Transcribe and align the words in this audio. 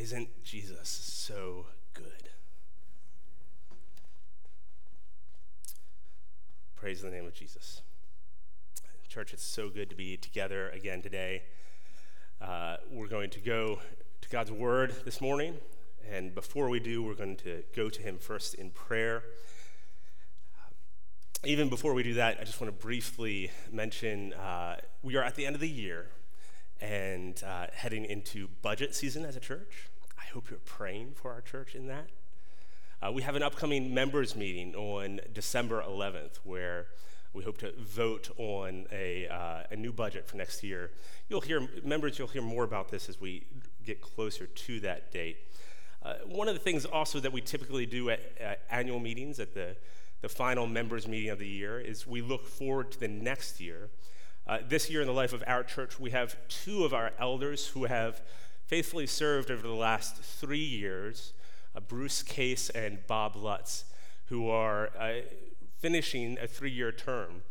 Isn't 0.00 0.42
Jesus 0.42 0.88
so 0.88 1.66
good? 1.92 2.30
Praise 6.74 7.02
the 7.02 7.10
name 7.10 7.26
of 7.26 7.34
Jesus. 7.34 7.82
Church, 9.08 9.34
it's 9.34 9.44
so 9.44 9.68
good 9.68 9.90
to 9.90 9.94
be 9.94 10.16
together 10.16 10.70
again 10.70 11.02
today. 11.02 11.42
Uh, 12.40 12.78
we're 12.90 13.08
going 13.08 13.28
to 13.28 13.40
go 13.40 13.80
to 14.22 14.28
God's 14.30 14.50
Word 14.50 14.94
this 15.04 15.20
morning, 15.20 15.58
and 16.10 16.34
before 16.34 16.70
we 16.70 16.80
do, 16.80 17.02
we're 17.02 17.12
going 17.12 17.36
to 17.36 17.62
go 17.76 17.90
to 17.90 18.00
Him 18.00 18.16
first 18.16 18.54
in 18.54 18.70
prayer. 18.70 19.24
Even 21.44 21.68
before 21.68 21.92
we 21.92 22.02
do 22.02 22.14
that, 22.14 22.38
I 22.40 22.44
just 22.44 22.58
want 22.58 22.74
to 22.74 22.82
briefly 22.82 23.50
mention 23.70 24.32
uh, 24.32 24.76
we 25.02 25.16
are 25.16 25.22
at 25.22 25.34
the 25.34 25.44
end 25.44 25.56
of 25.56 25.60
the 25.60 25.68
year 25.68 26.06
and 26.80 27.42
uh, 27.46 27.66
heading 27.74 28.06
into 28.06 28.48
budget 28.62 28.94
season 28.94 29.26
as 29.26 29.36
a 29.36 29.40
church. 29.40 29.89
I 30.20 30.32
hope 30.34 30.50
you're 30.50 30.58
praying 30.60 31.12
for 31.14 31.32
our 31.32 31.40
church 31.40 31.74
in 31.74 31.86
that. 31.86 32.08
Uh, 33.00 33.10
we 33.10 33.22
have 33.22 33.36
an 33.36 33.42
upcoming 33.42 33.94
members 33.94 34.36
meeting 34.36 34.74
on 34.74 35.20
December 35.32 35.82
11th 35.82 36.36
where 36.44 36.88
we 37.32 37.42
hope 37.42 37.56
to 37.58 37.72
vote 37.78 38.28
on 38.36 38.86
a, 38.92 39.26
uh, 39.28 39.62
a 39.70 39.76
new 39.76 39.92
budget 39.92 40.26
for 40.26 40.36
next 40.36 40.62
year. 40.62 40.90
You'll 41.28 41.40
hear, 41.40 41.66
members, 41.84 42.18
you'll 42.18 42.28
hear 42.28 42.42
more 42.42 42.64
about 42.64 42.90
this 42.90 43.08
as 43.08 43.18
we 43.18 43.46
get 43.84 44.02
closer 44.02 44.46
to 44.46 44.80
that 44.80 45.10
date. 45.10 45.38
Uh, 46.02 46.14
one 46.26 46.48
of 46.48 46.54
the 46.54 46.60
things 46.60 46.84
also 46.84 47.18
that 47.20 47.32
we 47.32 47.40
typically 47.40 47.86
do 47.86 48.10
at, 48.10 48.20
at, 48.38 48.60
annual 48.70 49.00
meetings, 49.00 49.40
at 49.40 49.54
the, 49.54 49.74
the 50.20 50.28
final 50.28 50.66
members 50.66 51.08
meeting 51.08 51.30
of 51.30 51.38
the 51.38 51.48
year, 51.48 51.80
is 51.80 52.06
we 52.06 52.20
look 52.20 52.46
forward 52.46 52.90
to 52.90 53.00
the 53.00 53.08
next 53.08 53.58
year. 53.58 53.88
Uh, 54.46 54.58
this 54.68 54.90
year 54.90 55.00
in 55.00 55.06
the 55.06 55.14
life 55.14 55.32
of 55.32 55.42
our 55.46 55.62
church, 55.62 55.98
we 55.98 56.10
have 56.10 56.36
two 56.48 56.84
of 56.84 56.92
our 56.92 57.12
elders 57.18 57.68
who 57.68 57.84
have 57.84 58.20
faithfully 58.70 59.04
served 59.04 59.50
over 59.50 59.66
the 59.66 59.74
last 59.74 60.14
three 60.18 60.56
years 60.64 61.32
uh, 61.74 61.80
Bruce 61.80 62.22
Case 62.22 62.70
and 62.70 63.04
Bob 63.08 63.34
Lutz, 63.34 63.84
who 64.26 64.48
are 64.48 64.90
uh, 64.96 65.22
finishing 65.80 66.38
a 66.40 66.46
three 66.46 66.70
year 66.70 66.92
term. 66.92 67.42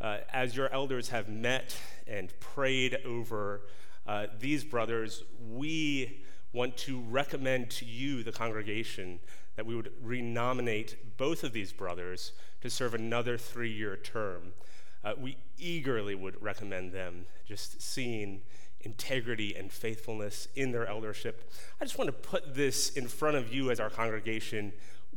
Uh, 0.00 0.20
as 0.32 0.56
your 0.56 0.72
elders 0.72 1.10
have 1.10 1.28
met 1.28 1.76
and 2.06 2.32
prayed 2.40 2.96
over 3.04 3.60
uh, 4.06 4.26
these 4.40 4.64
brothers, 4.64 5.24
we 5.50 6.22
want 6.54 6.78
to 6.78 6.98
recommend 7.10 7.68
to 7.68 7.84
you, 7.84 8.22
the 8.22 8.32
congregation, 8.32 9.20
that 9.56 9.66
we 9.66 9.76
would 9.76 9.92
renominate 10.02 11.18
both 11.18 11.44
of 11.44 11.52
these 11.52 11.74
brothers 11.74 12.32
to 12.62 12.70
serve 12.70 12.94
another 12.94 13.36
three 13.36 13.70
year 13.70 13.98
term. 13.98 14.54
Uh, 15.04 15.12
we 15.20 15.36
eagerly 15.58 16.14
would 16.14 16.42
recommend 16.42 16.90
them, 16.90 17.26
just 17.46 17.82
seeing 17.82 18.40
integrity 18.84 19.54
and 19.54 19.72
faithfulness 19.72 20.48
in 20.54 20.72
their 20.72 20.86
eldership. 20.86 21.50
I 21.80 21.84
just 21.84 21.98
want 21.98 22.08
to 22.08 22.12
put 22.12 22.54
this 22.54 22.90
in 22.90 23.08
front 23.08 23.36
of 23.36 23.52
you 23.52 23.70
as 23.70 23.80
our 23.80 23.90
congregation 23.90 24.72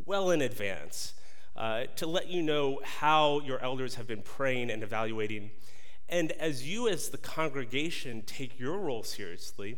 well 0.05 0.31
in 0.31 0.41
advance 0.41 1.13
uh, 1.55 1.85
to 1.95 2.05
let 2.05 2.29
you 2.29 2.41
know 2.41 2.79
how 2.83 3.39
your 3.41 3.59
elders 3.59 3.95
have 3.95 4.07
been 4.07 4.21
praying 4.21 4.69
and 4.69 4.83
evaluating. 4.83 5.51
And 6.09 6.31
as 6.33 6.67
you, 6.67 6.87
as 6.87 7.09
the 7.09 7.17
congregation, 7.17 8.23
take 8.25 8.59
your 8.59 8.77
role 8.77 9.03
seriously, 9.03 9.77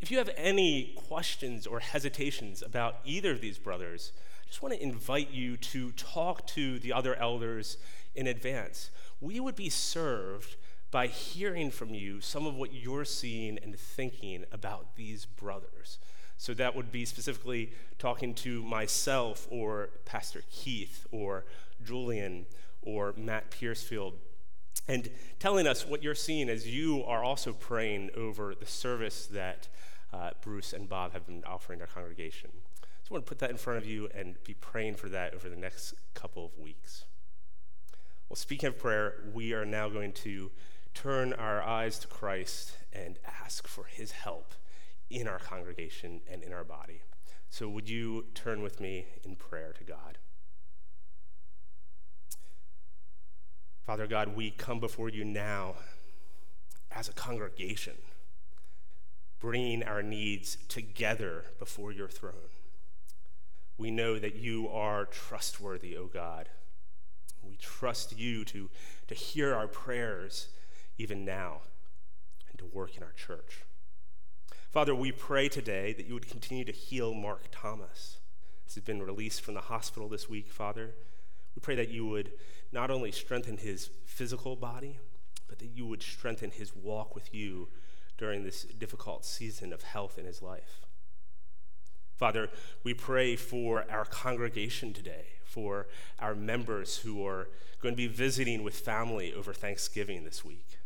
if 0.00 0.10
you 0.10 0.18
have 0.18 0.30
any 0.36 0.92
questions 1.08 1.66
or 1.66 1.80
hesitations 1.80 2.62
about 2.62 2.98
either 3.04 3.32
of 3.32 3.40
these 3.40 3.58
brothers, 3.58 4.12
I 4.44 4.48
just 4.48 4.62
want 4.62 4.74
to 4.74 4.82
invite 4.82 5.30
you 5.30 5.56
to 5.56 5.92
talk 5.92 6.46
to 6.48 6.78
the 6.78 6.92
other 6.92 7.14
elders 7.14 7.78
in 8.14 8.26
advance. 8.26 8.90
We 9.20 9.40
would 9.40 9.56
be 9.56 9.70
served 9.70 10.56
by 10.94 11.08
hearing 11.08 11.72
from 11.72 11.92
you 11.92 12.20
some 12.20 12.46
of 12.46 12.54
what 12.54 12.72
you're 12.72 13.04
seeing 13.04 13.58
and 13.64 13.76
thinking 13.76 14.44
about 14.52 14.94
these 14.94 15.24
brothers. 15.26 15.98
So 16.36 16.54
that 16.54 16.76
would 16.76 16.92
be 16.92 17.04
specifically 17.04 17.72
talking 17.98 18.32
to 18.34 18.62
myself 18.62 19.48
or 19.50 19.90
Pastor 20.04 20.42
Keith 20.52 21.04
or 21.10 21.46
Julian 21.84 22.46
or 22.80 23.12
Matt 23.16 23.50
Piercefield 23.50 24.12
and 24.86 25.10
telling 25.40 25.66
us 25.66 25.84
what 25.84 26.00
you're 26.00 26.14
seeing 26.14 26.48
as 26.48 26.68
you 26.68 27.02
are 27.06 27.24
also 27.24 27.52
praying 27.52 28.10
over 28.16 28.54
the 28.54 28.66
service 28.66 29.26
that 29.26 29.66
uh, 30.12 30.30
Bruce 30.42 30.72
and 30.72 30.88
Bob 30.88 31.12
have 31.12 31.26
been 31.26 31.42
offering 31.44 31.80
our 31.80 31.88
congregation. 31.88 32.50
So 33.02 33.10
I 33.10 33.14
want 33.14 33.26
to 33.26 33.28
put 33.28 33.40
that 33.40 33.50
in 33.50 33.56
front 33.56 33.80
of 33.80 33.84
you 33.84 34.08
and 34.14 34.36
be 34.44 34.54
praying 34.54 34.94
for 34.94 35.08
that 35.08 35.34
over 35.34 35.48
the 35.48 35.56
next 35.56 35.94
couple 36.14 36.44
of 36.44 36.56
weeks. 36.56 37.04
Well, 38.28 38.36
speaking 38.36 38.68
of 38.68 38.78
prayer, 38.78 39.14
we 39.34 39.54
are 39.54 39.66
now 39.66 39.88
going 39.88 40.12
to 40.12 40.52
turn 40.94 41.32
our 41.32 41.62
eyes 41.62 41.98
to 41.98 42.06
Christ 42.06 42.76
and 42.92 43.18
ask 43.42 43.66
for 43.66 43.84
his 43.84 44.12
help 44.12 44.54
in 45.10 45.28
our 45.28 45.38
congregation 45.38 46.20
and 46.30 46.42
in 46.42 46.52
our 46.52 46.64
body. 46.64 47.02
So, 47.50 47.68
would 47.68 47.88
you 47.88 48.26
turn 48.34 48.62
with 48.62 48.80
me 48.80 49.06
in 49.22 49.36
prayer 49.36 49.72
to 49.78 49.84
God? 49.84 50.18
Father 53.86 54.06
God, 54.06 54.34
we 54.34 54.50
come 54.50 54.80
before 54.80 55.10
you 55.10 55.24
now 55.24 55.74
as 56.90 57.08
a 57.08 57.12
congregation, 57.12 57.94
bringing 59.40 59.82
our 59.82 60.02
needs 60.02 60.56
together 60.68 61.44
before 61.58 61.92
your 61.92 62.08
throne. 62.08 62.50
We 63.76 63.90
know 63.90 64.18
that 64.18 64.36
you 64.36 64.68
are 64.68 65.04
trustworthy, 65.04 65.96
O 65.96 66.06
God. 66.06 66.48
We 67.42 67.56
trust 67.56 68.16
you 68.18 68.44
to, 68.46 68.70
to 69.08 69.14
hear 69.14 69.54
our 69.54 69.66
prayers 69.66 70.48
even 70.98 71.24
now, 71.24 71.62
and 72.50 72.58
to 72.58 72.66
work 72.66 72.96
in 72.96 73.02
our 73.02 73.12
church. 73.12 73.64
Father, 74.70 74.94
we 74.94 75.12
pray 75.12 75.48
today 75.48 75.92
that 75.92 76.06
you 76.06 76.14
would 76.14 76.28
continue 76.28 76.64
to 76.64 76.72
heal 76.72 77.14
Mark 77.14 77.44
Thomas. 77.50 78.18
This 78.64 78.74
has 78.74 78.84
been 78.84 79.02
released 79.02 79.42
from 79.42 79.54
the 79.54 79.60
hospital 79.60 80.08
this 80.08 80.28
week, 80.28 80.50
Father. 80.50 80.90
We 81.54 81.60
pray 81.60 81.76
that 81.76 81.90
you 81.90 82.06
would 82.06 82.32
not 82.72 82.90
only 82.90 83.12
strengthen 83.12 83.58
his 83.58 83.90
physical 84.04 84.56
body, 84.56 84.98
but 85.48 85.58
that 85.60 85.70
you 85.76 85.86
would 85.86 86.02
strengthen 86.02 86.50
his 86.50 86.74
walk 86.74 87.14
with 87.14 87.32
you 87.32 87.68
during 88.18 88.42
this 88.42 88.64
difficult 88.64 89.24
season 89.24 89.72
of 89.72 89.82
health 89.82 90.18
in 90.18 90.24
his 90.24 90.42
life. 90.42 90.86
Father, 92.16 92.48
we 92.82 92.94
pray 92.94 93.36
for 93.36 93.84
our 93.90 94.04
congregation 94.04 94.92
today, 94.92 95.26
for 95.44 95.86
our 96.18 96.34
members 96.34 96.98
who 96.98 97.26
are 97.26 97.48
going 97.80 97.92
to 97.92 97.96
be 97.96 98.06
visiting 98.06 98.62
with 98.62 98.74
family 98.74 99.32
over 99.32 99.52
Thanksgiving 99.52 100.24
this 100.24 100.44
week. 100.44 100.78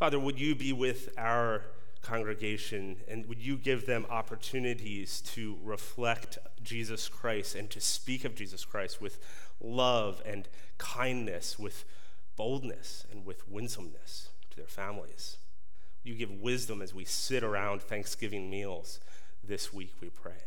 Father, 0.00 0.18
would 0.18 0.40
you 0.40 0.54
be 0.54 0.72
with 0.72 1.10
our 1.18 1.66
congregation 2.00 2.96
and 3.06 3.26
would 3.26 3.42
you 3.42 3.58
give 3.58 3.84
them 3.84 4.06
opportunities 4.08 5.20
to 5.20 5.58
reflect 5.62 6.38
Jesus 6.62 7.06
Christ 7.06 7.54
and 7.54 7.68
to 7.68 7.82
speak 7.82 8.24
of 8.24 8.34
Jesus 8.34 8.64
Christ 8.64 9.02
with 9.02 9.18
love 9.60 10.22
and 10.24 10.48
kindness, 10.78 11.58
with 11.58 11.84
boldness 12.34 13.04
and 13.12 13.26
with 13.26 13.46
winsomeness 13.46 14.30
to 14.48 14.56
their 14.56 14.66
families? 14.66 15.36
You 16.02 16.14
give 16.14 16.30
wisdom 16.30 16.80
as 16.80 16.94
we 16.94 17.04
sit 17.04 17.44
around 17.44 17.82
Thanksgiving 17.82 18.48
meals 18.48 19.00
this 19.44 19.70
week, 19.70 19.92
we 20.00 20.08
pray. 20.08 20.44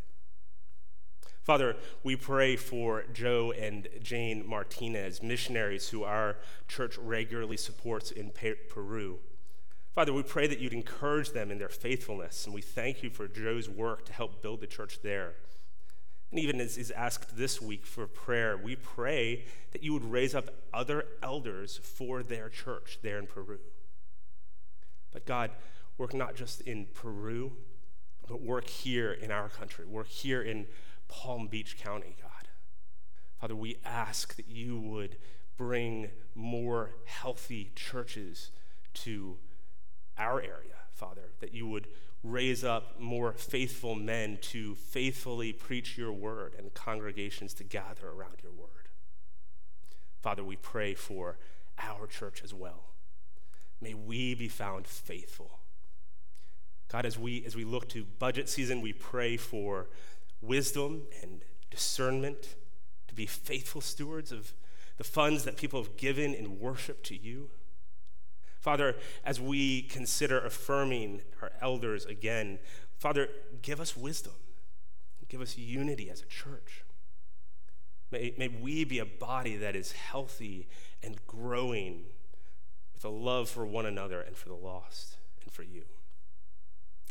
Father, 1.43 1.75
we 2.01 2.15
pray 2.15 2.55
for 2.55 3.03
Joe 3.13 3.51
and 3.51 3.87
Jane 4.01 4.47
Martinez, 4.47 5.21
missionaries 5.21 5.89
who 5.89 6.03
our 6.03 6.37
church 6.67 6.97
regularly 6.97 7.57
supports 7.57 8.09
in 8.09 8.31
Peru. 8.31 9.19
Father, 9.93 10.11
we 10.11 10.23
pray 10.23 10.47
that 10.47 10.57
you'd 10.57 10.73
encourage 10.73 11.33
them 11.33 11.51
in 11.51 11.59
their 11.59 11.69
faithfulness, 11.69 12.45
and 12.45 12.55
we 12.55 12.61
thank 12.61 13.03
you 13.03 13.11
for 13.11 13.27
Joe's 13.27 13.69
work 13.69 14.05
to 14.05 14.13
help 14.13 14.41
build 14.41 14.59
the 14.59 14.67
church 14.67 15.03
there. 15.03 15.35
And 16.31 16.39
even 16.39 16.59
as 16.59 16.79
is 16.79 16.89
asked 16.89 17.37
this 17.37 17.61
week 17.61 17.85
for 17.85 18.07
prayer, 18.07 18.57
we 18.57 18.75
pray 18.75 19.45
that 19.71 19.83
you 19.83 19.93
would 19.93 20.03
raise 20.03 20.33
up 20.33 20.49
other 20.73 21.05
elders 21.21 21.77
for 21.77 22.23
their 22.23 22.49
church 22.49 22.97
there 23.03 23.19
in 23.19 23.27
Peru. 23.27 23.59
But 25.11 25.27
God, 25.27 25.51
work 25.99 26.15
not 26.15 26.35
just 26.35 26.61
in 26.61 26.87
Peru, 26.95 27.51
but 28.27 28.41
work 28.41 28.67
here 28.67 29.11
in 29.11 29.29
our 29.29 29.47
country, 29.47 29.85
work 29.85 30.07
here 30.07 30.41
in 30.41 30.65
Palm 31.07 31.45
Beach 31.45 31.77
County, 31.77 32.15
God. 32.19 32.47
Father, 33.39 33.55
we 33.55 33.77
ask 33.85 34.35
that 34.37 34.47
you 34.47 34.79
would 34.79 35.17
bring 35.55 36.09
more 36.33 36.95
healthy 37.05 37.71
churches 37.75 38.49
to 38.95 39.37
our 40.17 40.39
area, 40.39 40.75
Father, 40.93 41.31
that 41.39 41.53
you 41.53 41.67
would 41.67 41.87
raise 42.23 42.63
up 42.63 42.99
more 42.99 43.33
faithful 43.33 43.95
men 43.95 44.37
to 44.41 44.75
faithfully 44.75 45.51
preach 45.51 45.97
your 45.97 46.13
word 46.13 46.55
and 46.57 46.73
congregations 46.73 47.53
to 47.55 47.63
gather 47.63 48.09
around 48.09 48.37
your 48.41 48.51
word. 48.51 48.69
Father, 50.21 50.43
we 50.43 50.55
pray 50.55 50.93
for 50.93 51.37
our 51.77 52.07
church 52.07 52.41
as 52.43 52.53
well. 52.53 52.85
May 53.81 53.93
we 53.93 54.35
be 54.35 54.47
found 54.47 54.87
faithful. 54.87 55.59
God, 56.87 57.05
as 57.05 57.19
we, 57.19 57.43
as 57.45 57.55
we 57.55 57.65
look 57.65 57.89
to 57.89 58.05
budget 58.19 58.47
season, 58.47 58.79
we 58.79 58.93
pray 58.93 59.35
for 59.35 59.89
wisdom 60.41 61.03
and 61.21 61.41
discernment 61.69 62.55
to 63.07 63.15
be 63.15 63.25
faithful 63.25 63.81
stewards 63.81 64.31
of 64.31 64.53
the 64.97 65.03
funds 65.03 65.43
that 65.43 65.57
people 65.57 65.81
have 65.81 65.97
given 65.97 66.33
in 66.33 66.59
worship 66.59 67.03
to 67.03 67.15
you. 67.17 67.49
Father, 68.63 68.95
as 69.25 69.41
we 69.41 69.81
consider 69.81 70.39
affirming 70.39 71.21
our 71.41 71.51
elders 71.59 72.05
again, 72.05 72.59
Father, 72.97 73.27
give 73.61 73.81
us 73.81 73.97
wisdom. 73.97 74.31
Give 75.27 75.41
us 75.41 75.57
unity 75.57 76.09
as 76.09 76.21
a 76.21 76.25
church. 76.27 76.85
May, 78.09 78.33
may 78.37 78.47
we 78.47 78.85
be 78.85 78.99
a 78.99 79.05
body 79.05 79.57
that 79.57 79.75
is 79.75 79.91
healthy 79.91 80.69
and 81.03 81.17
growing 81.27 82.05
with 82.93 83.03
a 83.03 83.09
love 83.09 83.49
for 83.49 83.65
one 83.65 83.85
another 83.85 84.21
and 84.21 84.37
for 84.37 84.47
the 84.47 84.55
lost 84.55 85.17
and 85.43 85.51
for 85.51 85.63
you. 85.63 85.83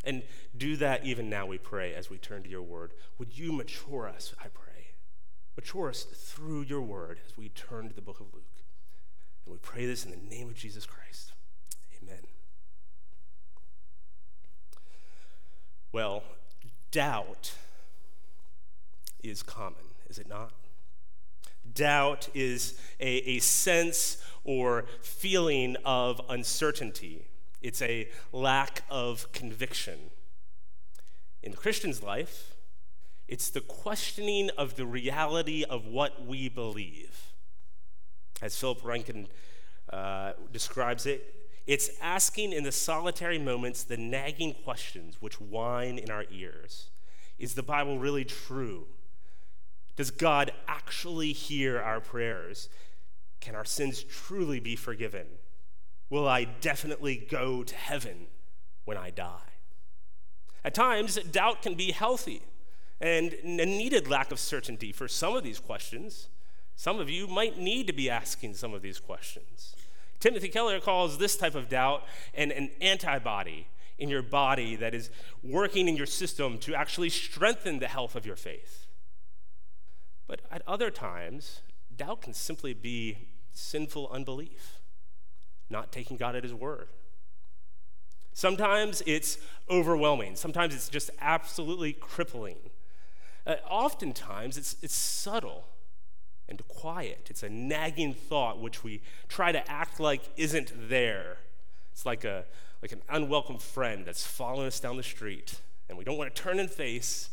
And 0.03 0.23
do 0.57 0.75
that 0.77 1.05
even 1.05 1.29
now, 1.29 1.45
we 1.45 1.59
pray, 1.59 1.93
as 1.93 2.09
we 2.09 2.17
turn 2.17 2.41
to 2.41 2.49
your 2.49 2.63
word. 2.63 2.93
Would 3.19 3.37
you 3.37 3.51
mature 3.51 4.09
us, 4.09 4.33
I 4.43 4.47
pray? 4.47 4.87
Mature 5.55 5.89
us 5.89 6.01
through 6.01 6.63
your 6.63 6.81
word 6.81 7.19
as 7.27 7.37
we 7.37 7.49
turn 7.49 7.89
to 7.89 7.93
the 7.93 8.01
book 8.01 8.19
of 8.19 8.33
Luke. 8.33 8.63
And 9.45 9.53
we 9.53 9.59
pray 9.59 9.85
this 9.85 10.03
in 10.03 10.09
the 10.09 10.35
name 10.35 10.47
of 10.47 10.55
Jesus 10.55 10.87
Christ. 10.87 11.33
Well, 15.93 16.23
doubt 16.89 17.53
is 19.23 19.43
common, 19.43 19.83
is 20.09 20.17
it 20.17 20.27
not? 20.27 20.51
Doubt 21.71 22.29
is 22.33 22.79
a, 22.99 23.17
a 23.29 23.39
sense 23.39 24.17
or 24.43 24.85
feeling 25.01 25.77
of 25.85 26.19
uncertainty. 26.29 27.27
It's 27.61 27.81
a 27.83 28.09
lack 28.31 28.81
of 28.89 29.31
conviction. 29.33 29.99
In 31.43 31.51
the 31.51 31.57
Christian's 31.57 32.01
life, 32.01 32.55
it's 33.27 33.51
the 33.51 33.61
questioning 33.61 34.49
of 34.57 34.75
the 34.75 34.87
reality 34.87 35.63
of 35.63 35.85
what 35.85 36.25
we 36.25 36.49
believe. 36.49 37.33
As 38.41 38.57
Philip 38.57 38.81
Ryken 38.81 39.27
uh, 39.91 40.33
describes 40.51 41.05
it, 41.05 41.42
it's 41.65 41.89
asking 42.01 42.51
in 42.51 42.63
the 42.63 42.71
solitary 42.71 43.39
moments 43.39 43.83
the 43.83 43.97
nagging 43.97 44.53
questions 44.53 45.17
which 45.19 45.39
whine 45.39 45.97
in 45.97 46.11
our 46.11 46.25
ears. 46.31 46.89
Is 47.39 47.55
the 47.55 47.63
Bible 47.63 47.99
really 47.99 48.25
true? 48.25 48.87
Does 49.95 50.11
God 50.11 50.51
actually 50.67 51.31
hear 51.31 51.79
our 51.79 51.99
prayers? 51.99 52.69
Can 53.39 53.55
our 53.55 53.65
sins 53.65 54.03
truly 54.03 54.59
be 54.59 54.75
forgiven? 54.75 55.25
Will 56.09 56.27
I 56.27 56.43
definitely 56.43 57.15
go 57.29 57.63
to 57.63 57.75
heaven 57.75 58.27
when 58.85 58.97
I 58.97 59.09
die? 59.09 59.39
At 60.65 60.73
times, 60.73 61.15
doubt 61.15 61.61
can 61.61 61.75
be 61.75 61.91
healthy 61.91 62.41
and 63.01 63.33
a 63.33 63.65
needed 63.65 64.07
lack 64.07 64.31
of 64.31 64.39
certainty 64.39 64.91
for 64.91 65.07
some 65.07 65.35
of 65.35 65.43
these 65.43 65.59
questions. 65.59 66.29
Some 66.75 66.99
of 66.99 67.09
you 67.09 67.27
might 67.27 67.57
need 67.57 67.87
to 67.87 67.93
be 67.93 68.09
asking 68.09 68.53
some 68.53 68.73
of 68.73 68.81
these 68.81 68.99
questions. 68.99 69.75
Timothy 70.23 70.47
Keller 70.47 70.79
calls 70.79 71.17
this 71.17 71.35
type 71.35 71.53
of 71.53 71.67
doubt 71.67 72.05
an, 72.33 72.49
an 72.53 72.71
antibody 72.79 73.67
in 73.97 74.07
your 74.07 74.21
body 74.21 74.77
that 74.77 74.95
is 74.95 75.09
working 75.43 75.89
in 75.89 75.97
your 75.97 76.05
system 76.05 76.57
to 76.59 76.73
actually 76.73 77.09
strengthen 77.09 77.79
the 77.79 77.89
health 77.89 78.15
of 78.15 78.25
your 78.25 78.37
faith. 78.37 78.87
But 80.25 80.39
at 80.49 80.61
other 80.65 80.89
times, 80.89 81.59
doubt 81.93 82.21
can 82.21 82.33
simply 82.33 82.73
be 82.73 83.17
sinful 83.51 84.07
unbelief, 84.13 84.79
not 85.69 85.91
taking 85.91 86.15
God 86.15 86.37
at 86.37 86.43
His 86.43 86.53
word. 86.53 86.87
Sometimes 88.31 89.03
it's 89.05 89.37
overwhelming, 89.69 90.37
sometimes 90.37 90.73
it's 90.73 90.87
just 90.87 91.09
absolutely 91.19 91.91
crippling. 91.91 92.69
Uh, 93.45 93.55
oftentimes, 93.69 94.57
it's, 94.57 94.77
it's 94.81 94.95
subtle 94.95 95.65
and 96.49 96.65
quiet. 96.67 97.27
It's 97.29 97.43
a 97.43 97.49
nagging 97.49 98.13
thought 98.13 98.59
which 98.59 98.83
we 98.83 99.01
try 99.27 99.51
to 99.51 99.71
act 99.71 99.99
like 99.99 100.29
isn't 100.37 100.71
there. 100.89 101.37
It's 101.91 102.05
like, 102.05 102.23
a, 102.23 102.45
like 102.81 102.91
an 102.91 103.01
unwelcome 103.09 103.59
friend 103.59 104.05
that's 104.05 104.25
following 104.25 104.67
us 104.67 104.79
down 104.79 104.97
the 104.97 105.03
street, 105.03 105.61
and 105.89 105.97
we 105.97 106.03
don't 106.03 106.17
want 106.17 106.33
to 106.33 106.41
turn 106.41 106.59
and 106.59 106.69
face, 106.69 107.29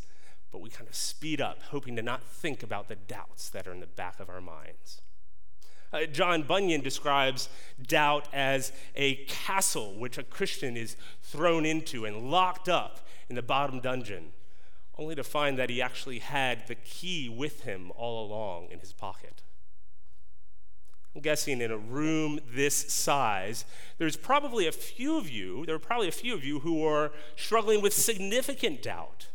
but 0.53 0.61
we 0.61 0.71
kind 0.71 0.89
of 0.89 0.95
speed 0.95 1.41
up, 1.41 1.63
hoping 1.71 1.97
to 1.97 2.03
not 2.03 2.23
think 2.23 2.63
about 2.63 2.89
the 2.89 2.97
doubts 2.97 3.49
that 3.51 3.67
are 3.67 3.73
in 3.73 3.81
the 3.81 3.87
back 3.87 4.21
of 4.21 4.29
our 4.29 4.41
minds. 4.41 5.01
Uh, 5.93 6.07
John 6.07 6.43
Bunyan 6.43 6.83
describes 6.83 7.49
doubt 7.85 8.29
as 8.33 8.73
a 8.95 9.17
castle 9.27 9.95
which 9.99 10.19
a 10.19 10.23
Christian 10.23 10.77
is 10.77 10.97
thrown 11.21 11.67
into 11.67 12.05
and 12.05 12.31
locked 12.31 12.69
up 12.69 13.01
in 13.29 13.35
the 13.35 13.43
bottom 13.43 13.81
dungeon 13.81 14.33
only 15.01 15.15
to 15.15 15.25
find 15.25 15.59
that 15.59 15.71
he 15.71 15.81
actually 15.81 16.19
had 16.19 16.69
the 16.69 16.75
key 16.75 17.29
with 17.29 17.63
him 17.63 17.91
all 17.97 18.27
along 18.27 18.69
in 18.71 18.79
his 18.79 18.93
pocket. 18.93 19.43
I'm 21.15 21.23
guessing 21.23 21.61
in 21.61 21.73
a 21.73 21.79
room 21.79 22.39
this 22.55 22.93
size, 22.93 23.65
there's 23.99 24.17
probably 24.17 24.67
a 24.67 24.73
few 24.73 25.19
of 25.19 25.29
you, 25.29 25.65
there 25.67 25.75
are 25.75 25.81
probably 25.81 26.07
a 26.07 26.13
few 26.13 26.35
of 26.35 26.45
you 26.45 26.61
who 26.61 26.85
are 26.87 27.11
struggling 27.35 27.81
with 27.83 27.95
significant 27.95 28.83
doubt, 28.83 29.29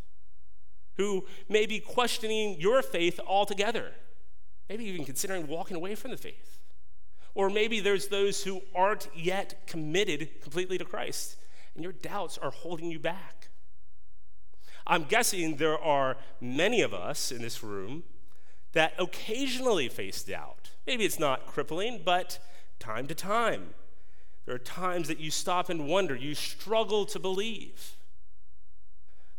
who 0.98 1.26
may 1.50 1.66
be 1.66 1.80
questioning 1.80 2.58
your 2.60 2.82
faith 2.82 3.20
altogether, 3.28 3.92
maybe 4.70 4.86
even 4.86 5.04
considering 5.04 5.48
walking 5.48 5.76
away 5.76 5.96
from 5.96 6.12
the 6.12 6.18
faith. 6.18 6.60
Or 7.34 7.50
maybe 7.50 7.82
there's 7.82 8.08
those 8.08 8.44
who 8.44 8.62
aren't 8.74 9.10
yet 9.14 9.68
committed 9.68 10.42
completely 10.42 10.78
to 10.78 10.86
Christ, 10.86 11.36
and 11.74 11.84
your 11.84 11.92
doubts 11.92 12.38
are 12.38 12.52
holding 12.52 12.90
you 12.90 13.00
back. 13.00 13.45
I'm 14.88 15.06
guessing 15.06 15.56
there 15.56 15.80
are 15.80 16.18
many 16.40 16.82
of 16.82 16.94
us 16.94 17.32
in 17.32 17.42
this 17.42 17.64
room 17.64 18.04
that 18.74 18.94
occasionally 19.00 19.90
face 19.90 20.22
doubt. 20.24 20.72
Maybe 20.86 21.06
it's 21.06 21.20
not 21.20 21.48
crippling, 21.48 22.02
but 22.04 22.40
time 22.78 23.08
to 23.08 23.16
time. 23.16 23.74
There 24.46 24.54
are 24.54 24.60
times 24.60 25.08
that 25.08 25.20
you 25.20 25.32
stop 25.32 25.70
and 25.70 25.88
wonder, 25.88 26.16
you 26.16 26.36
struggle 26.36 27.06
to 27.08 27.20
believe. 27.20 27.96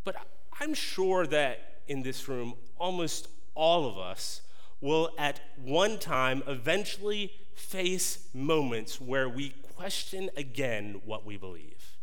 But 0.02 0.16
I'm 0.58 0.74
sure 0.74 1.26
that 1.28 1.82
in 1.86 2.02
this 2.02 2.28
room, 2.28 2.54
almost 2.76 3.28
all 3.54 3.88
of 3.88 3.98
us 3.98 4.42
will 4.80 5.10
at 5.16 5.40
one 5.62 5.98
time 5.98 6.42
eventually 6.46 7.32
face 7.54 8.28
moments 8.34 9.00
where 9.00 9.28
we 9.28 9.50
question 9.76 10.28
again 10.36 11.00
what 11.04 11.24
we 11.24 11.36
believe. 11.36 11.96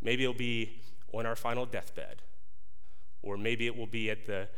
Maybe 0.00 0.24
it'll 0.24 0.34
be 0.34 0.80
on 1.12 1.24
our 1.24 1.36
final 1.36 1.66
deathbed 1.66 2.22
or 3.22 3.36
maybe 3.36 3.66
it 3.66 3.76
will 3.76 3.86
be 3.86 4.10
at 4.10 4.26
the, 4.26 4.48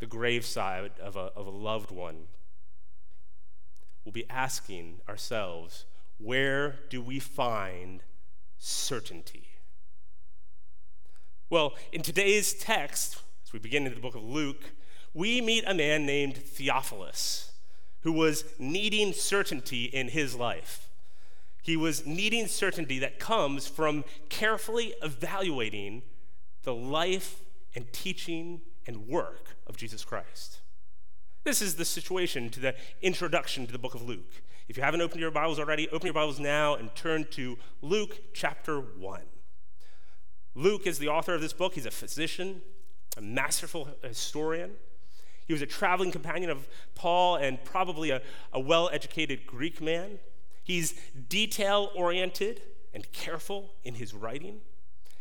the 0.00 0.06
graveside 0.06 0.92
of 1.00 1.16
a, 1.16 1.30
of 1.36 1.46
a 1.46 1.50
loved 1.50 1.90
one. 1.90 2.24
We'll 4.04 4.12
be 4.12 4.28
asking 4.28 5.00
ourselves, 5.08 5.84
where 6.18 6.80
do 6.90 7.00
we 7.00 7.18
find 7.18 8.02
certainty? 8.58 9.48
Well, 11.50 11.74
in 11.92 12.02
today's 12.02 12.54
text, 12.54 13.18
as 13.44 13.52
we 13.52 13.58
begin 13.58 13.86
in 13.86 13.94
the 13.94 14.00
book 14.00 14.14
of 14.14 14.24
Luke, 14.24 14.72
we 15.12 15.40
meet 15.40 15.64
a 15.66 15.74
man 15.74 16.06
named 16.06 16.36
Theophilus 16.36 17.52
who 18.00 18.12
was 18.12 18.44
needing 18.58 19.12
certainty 19.12 19.84
in 19.84 20.08
his 20.08 20.34
life. 20.34 20.88
He 21.62 21.76
was 21.76 22.04
needing 22.04 22.46
certainty 22.46 22.98
that 22.98 23.18
comes 23.18 23.66
from 23.66 24.04
carefully 24.28 24.94
evaluating 25.02 26.02
the 26.64 26.74
life 26.74 27.43
and 27.74 27.92
teaching 27.92 28.60
and 28.86 29.08
work 29.08 29.56
of 29.66 29.76
Jesus 29.76 30.04
Christ. 30.04 30.60
This 31.44 31.60
is 31.60 31.74
the 31.74 31.84
situation 31.84 32.48
to 32.50 32.60
the 32.60 32.74
introduction 33.02 33.66
to 33.66 33.72
the 33.72 33.78
book 33.78 33.94
of 33.94 34.02
Luke. 34.02 34.42
If 34.68 34.76
you 34.76 34.82
haven't 34.82 35.02
opened 35.02 35.20
your 35.20 35.30
Bibles 35.30 35.58
already, 35.58 35.88
open 35.90 36.06
your 36.06 36.14
Bibles 36.14 36.40
now 36.40 36.74
and 36.74 36.94
turn 36.94 37.26
to 37.32 37.58
Luke 37.82 38.18
chapter 38.32 38.80
1. 38.80 39.20
Luke 40.54 40.86
is 40.86 40.98
the 40.98 41.08
author 41.08 41.34
of 41.34 41.42
this 41.42 41.52
book. 41.52 41.74
He's 41.74 41.84
a 41.84 41.90
physician, 41.90 42.62
a 43.16 43.20
masterful 43.20 43.88
historian. 44.02 44.72
He 45.46 45.52
was 45.52 45.60
a 45.60 45.66
traveling 45.66 46.12
companion 46.12 46.50
of 46.50 46.66
Paul 46.94 47.36
and 47.36 47.62
probably 47.62 48.10
a, 48.10 48.22
a 48.52 48.60
well 48.60 48.88
educated 48.90 49.46
Greek 49.46 49.82
man. 49.82 50.18
He's 50.62 50.94
detail 51.28 51.90
oriented 51.94 52.62
and 52.94 53.10
careful 53.12 53.74
in 53.84 53.94
his 53.94 54.14
writing 54.14 54.60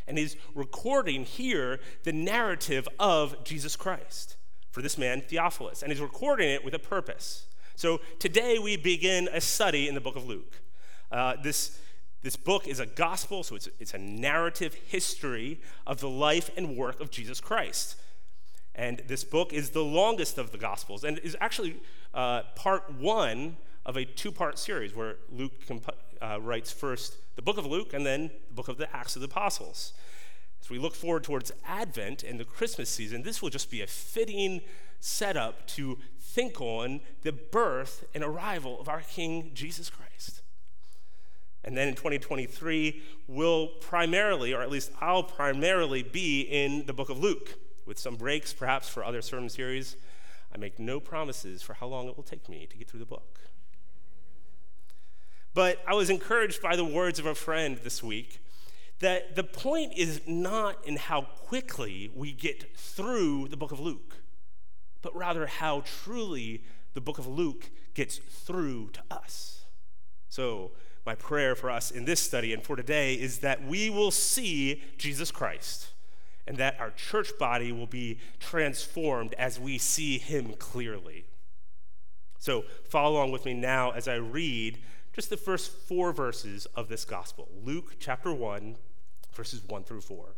and 0.08 0.18
he's 0.18 0.36
recording 0.54 1.26
here 1.26 1.80
the 2.04 2.12
narrative 2.12 2.88
of 3.00 3.44
Jesus 3.44 3.76
Christ 3.76 4.38
for 4.72 4.82
this 4.82 4.98
man, 4.98 5.22
Theophilus, 5.22 5.84
and 5.84 5.92
he's 5.92 6.02
recording 6.02 6.50
it 6.50 6.66
with 6.66 6.74
a 6.74 6.80
purpose. 6.80 7.46
So 7.76 8.02
today 8.20 8.60
we 8.60 8.78
begin 8.78 9.30
a 9.32 9.42
study 9.42 9.88
in 9.88 9.96
the 9.96 10.02
book 10.02 10.16
of 10.16 10.26
Luke. 10.26 10.62
Uh, 11.12 11.36
this, 11.42 11.80
this 12.22 12.36
book 12.36 12.68
is 12.68 12.80
a 12.80 12.86
gospel, 12.86 13.44
so 13.44 13.56
it's, 13.56 13.70
it's 13.80 13.94
a 13.94 14.00
narrative 14.00 14.74
history 14.74 15.62
of 15.86 16.00
the 16.00 16.10
life 16.10 16.50
and 16.58 16.76
work 16.76 17.00
of 17.00 17.12
Jesus 17.12 17.40
Christ. 17.40 17.96
And 18.76 19.04
this 19.08 19.24
book 19.24 19.54
is 19.54 19.72
the 19.72 19.84
longest 19.84 20.38
of 20.38 20.52
the 20.52 20.58
gospels 20.58 21.04
and 21.04 21.20
is 21.20 21.38
actually 21.40 21.76
uh, 22.14 22.42
part 22.56 22.92
one 22.94 23.58
of 23.86 23.98
a 23.98 24.06
two 24.06 24.32
part 24.32 24.58
series 24.58 24.96
where 24.96 25.18
Luke 25.32 25.68
comp- 25.68 25.96
uh, 26.24 26.40
writes 26.42 26.72
first 26.72 27.18
the 27.36 27.42
book 27.42 27.58
of 27.58 27.66
Luke 27.66 27.94
and 27.94 28.06
then 28.06 28.32
the 28.48 28.54
book 28.54 28.68
of 28.70 28.78
the 28.78 28.94
Acts 28.96 29.16
of 29.16 29.22
the 29.22 29.28
Apostles. 29.28 29.94
As 30.62 30.70
we 30.70 30.80
look 30.80 30.96
forward 30.96 31.24
towards 31.24 31.52
Advent 31.68 32.24
and 32.24 32.40
the 32.40 32.46
Christmas 32.46 32.90
season, 32.90 33.24
this 33.24 33.42
will 33.42 33.50
just 33.50 33.70
be 33.70 33.82
a 33.82 33.88
fitting 33.88 34.62
setup 35.02 35.68
to 35.68 35.98
think 36.18 36.62
on 36.62 37.02
the 37.24 37.34
birth 37.34 38.06
and 38.16 38.24
arrival 38.24 38.80
of 38.80 38.88
our 38.88 39.02
King 39.02 39.52
Jesus 39.54 39.90
Christ. 39.90 40.42
And 41.66 41.76
then 41.76 41.90
in 41.90 41.96
2023, 41.96 43.02
we'll 43.28 43.68
primarily, 43.68 44.54
or 44.54 44.62
at 44.62 44.70
least 44.70 44.92
I'll 45.02 45.24
primarily, 45.24 46.04
be 46.04 46.42
in 46.42 46.86
the 46.86 46.94
book 46.94 47.10
of 47.10 47.20
Luke, 47.20 47.56
with 47.86 48.00
some 48.00 48.16
breaks 48.16 48.54
perhaps 48.54 48.88
for 48.88 49.04
other 49.04 49.22
sermon 49.22 49.50
series. 49.50 49.98
I 50.54 50.58
make 50.58 50.80
no 50.80 51.00
promises 51.00 51.62
for 51.62 51.74
how 51.74 51.88
long 51.88 52.08
it 52.08 52.16
will 52.16 52.24
take 52.24 52.48
me 52.48 52.68
to 52.70 52.78
get 52.78 52.90
through 52.90 53.00
the 53.00 53.06
book. 53.06 53.40
But 55.54 55.84
I 55.88 55.94
was 55.94 56.10
encouraged 56.10 56.62
by 56.62 56.76
the 56.76 56.86
words 56.86 57.20
of 57.20 57.26
a 57.26 57.36
friend 57.36 57.78
this 57.84 58.02
week 58.02 58.40
that 59.00 59.36
the 59.36 59.44
point 59.44 59.94
is 59.96 60.22
not 60.26 60.78
in 60.88 60.96
how 60.96 61.22
quickly 61.22 62.12
we 62.16 62.32
get 62.32 62.76
through 62.78 63.50
the 63.50 63.58
book 63.58 63.72
of 63.72 63.80
Luke, 63.80 64.18
but 65.02 65.16
rather 65.16 65.46
how 65.46 65.84
truly 66.04 66.64
the 66.94 67.02
book 67.02 67.18
of 67.18 67.28
Luke 67.28 67.70
gets 67.94 68.18
through 68.18 68.90
to 68.92 69.02
us. 69.12 69.66
So, 70.30 70.72
my 71.06 71.16
prayer 71.16 71.54
for 71.54 71.70
us 71.70 71.92
in 71.92 72.06
this 72.06 72.22
study 72.22 72.54
and 72.54 72.64
for 72.64 72.78
today 72.78 73.16
is 73.16 73.40
that 73.40 73.68
we 73.68 73.90
will 73.90 74.10
see 74.10 74.82
Jesus 74.98 75.32
Christ 75.32 75.90
and 76.48 76.58
that 76.58 76.80
our 76.80 76.92
church 76.92 77.38
body 77.38 77.74
will 77.74 77.88
be 77.88 78.20
transformed 78.40 79.34
as 79.38 79.60
we 79.60 79.78
see 79.78 80.18
him 80.18 80.54
clearly. 80.54 81.26
So, 82.40 82.64
follow 82.88 83.18
along 83.18 83.32
with 83.32 83.46
me 83.46 83.54
now 83.54 83.92
as 83.92 84.08
I 84.08 84.16
read 84.16 84.80
just 85.14 85.30
the 85.30 85.38
first 85.38 85.72
four 85.72 86.12
verses 86.12 86.66
of 86.76 86.90
this 86.90 87.06
gospel 87.06 87.48
Luke 87.64 87.96
chapter 88.00 88.34
1, 88.34 88.76
verses 89.34 89.62
1 89.68 89.84
through 89.84 90.02
4. 90.02 90.36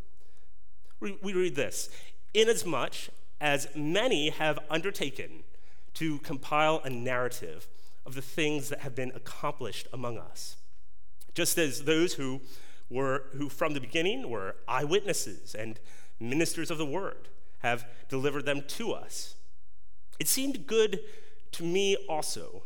We, 1.00 1.34
read 1.34 1.56
this 1.56 1.90
Inasmuch 2.34 2.96
as 3.40 3.68
many 3.76 4.30
have 4.30 4.60
undertaken 4.70 5.44
to 5.96 6.20
compile 6.20 6.82
a 6.84 6.90
narrative 6.90 7.68
of 8.06 8.16
the 8.16 8.22
things 8.22 8.70
that 8.70 8.82
have 8.82 8.96
been 8.96 9.12
accomplished 9.16 9.88
among 9.94 10.18
us, 10.18 10.58
just 11.34 11.58
as 11.58 11.84
those 11.84 12.14
who 12.14 12.42
were 12.90 13.24
who 13.34 13.50
from 13.50 13.74
the 13.74 13.82
beginning 13.82 14.30
were 14.30 14.56
eyewitnesses 14.68 15.56
and 15.56 15.80
ministers 16.20 16.70
of 16.70 16.78
the 16.78 16.86
word 16.86 17.30
have 17.60 17.86
delivered 18.10 18.46
them 18.46 18.64
to 18.68 18.92
us. 18.92 19.36
It 20.20 20.28
seemed 20.28 20.68
good 20.68 21.00
to 21.54 21.64
me 21.64 21.96
also, 22.08 22.64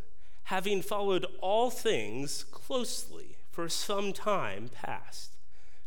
having 0.49 0.81
followed 0.81 1.27
all 1.41 1.69
things 1.69 2.43
closely 2.45 3.37
for 3.51 3.69
some 3.69 4.11
time 4.11 4.67
past, 4.73 5.37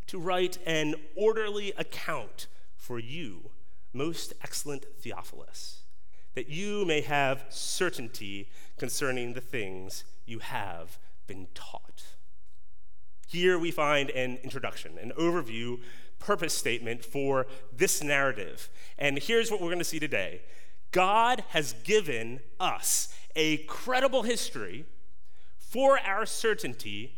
to 0.07 0.17
write 0.17 0.57
an 0.65 0.95
orderly 1.17 1.73
account 1.77 2.47
for 2.77 2.97
you, 2.97 3.51
most 3.91 4.31
excellent 4.41 4.85
Theophilus, 5.01 5.81
that 6.33 6.47
you 6.47 6.85
may 6.85 7.01
have 7.01 7.43
certainty 7.49 8.47
concerning 8.77 9.33
the 9.33 9.41
things 9.41 10.05
you 10.25 10.39
have 10.39 10.97
been 11.27 11.45
taught. 11.53 12.05
Here 13.27 13.59
we 13.59 13.69
find 13.69 14.11
an 14.11 14.37
introduction, 14.43 14.97
an 14.97 15.11
overview, 15.19 15.81
purpose 16.19 16.53
statement 16.53 17.03
for 17.03 17.47
this 17.75 18.01
narrative. 18.01 18.69
And 18.97 19.19
here's 19.19 19.51
what 19.51 19.59
we're 19.59 19.67
going 19.67 19.79
to 19.79 19.83
see 19.83 19.99
today 19.99 20.39
God 20.93 21.43
has 21.49 21.73
given 21.83 22.39
us 22.59 23.13
a 23.35 23.57
credible 23.57 24.21
history 24.21 24.85
for 25.57 25.99
our 25.99 26.25
certainty 26.25 27.15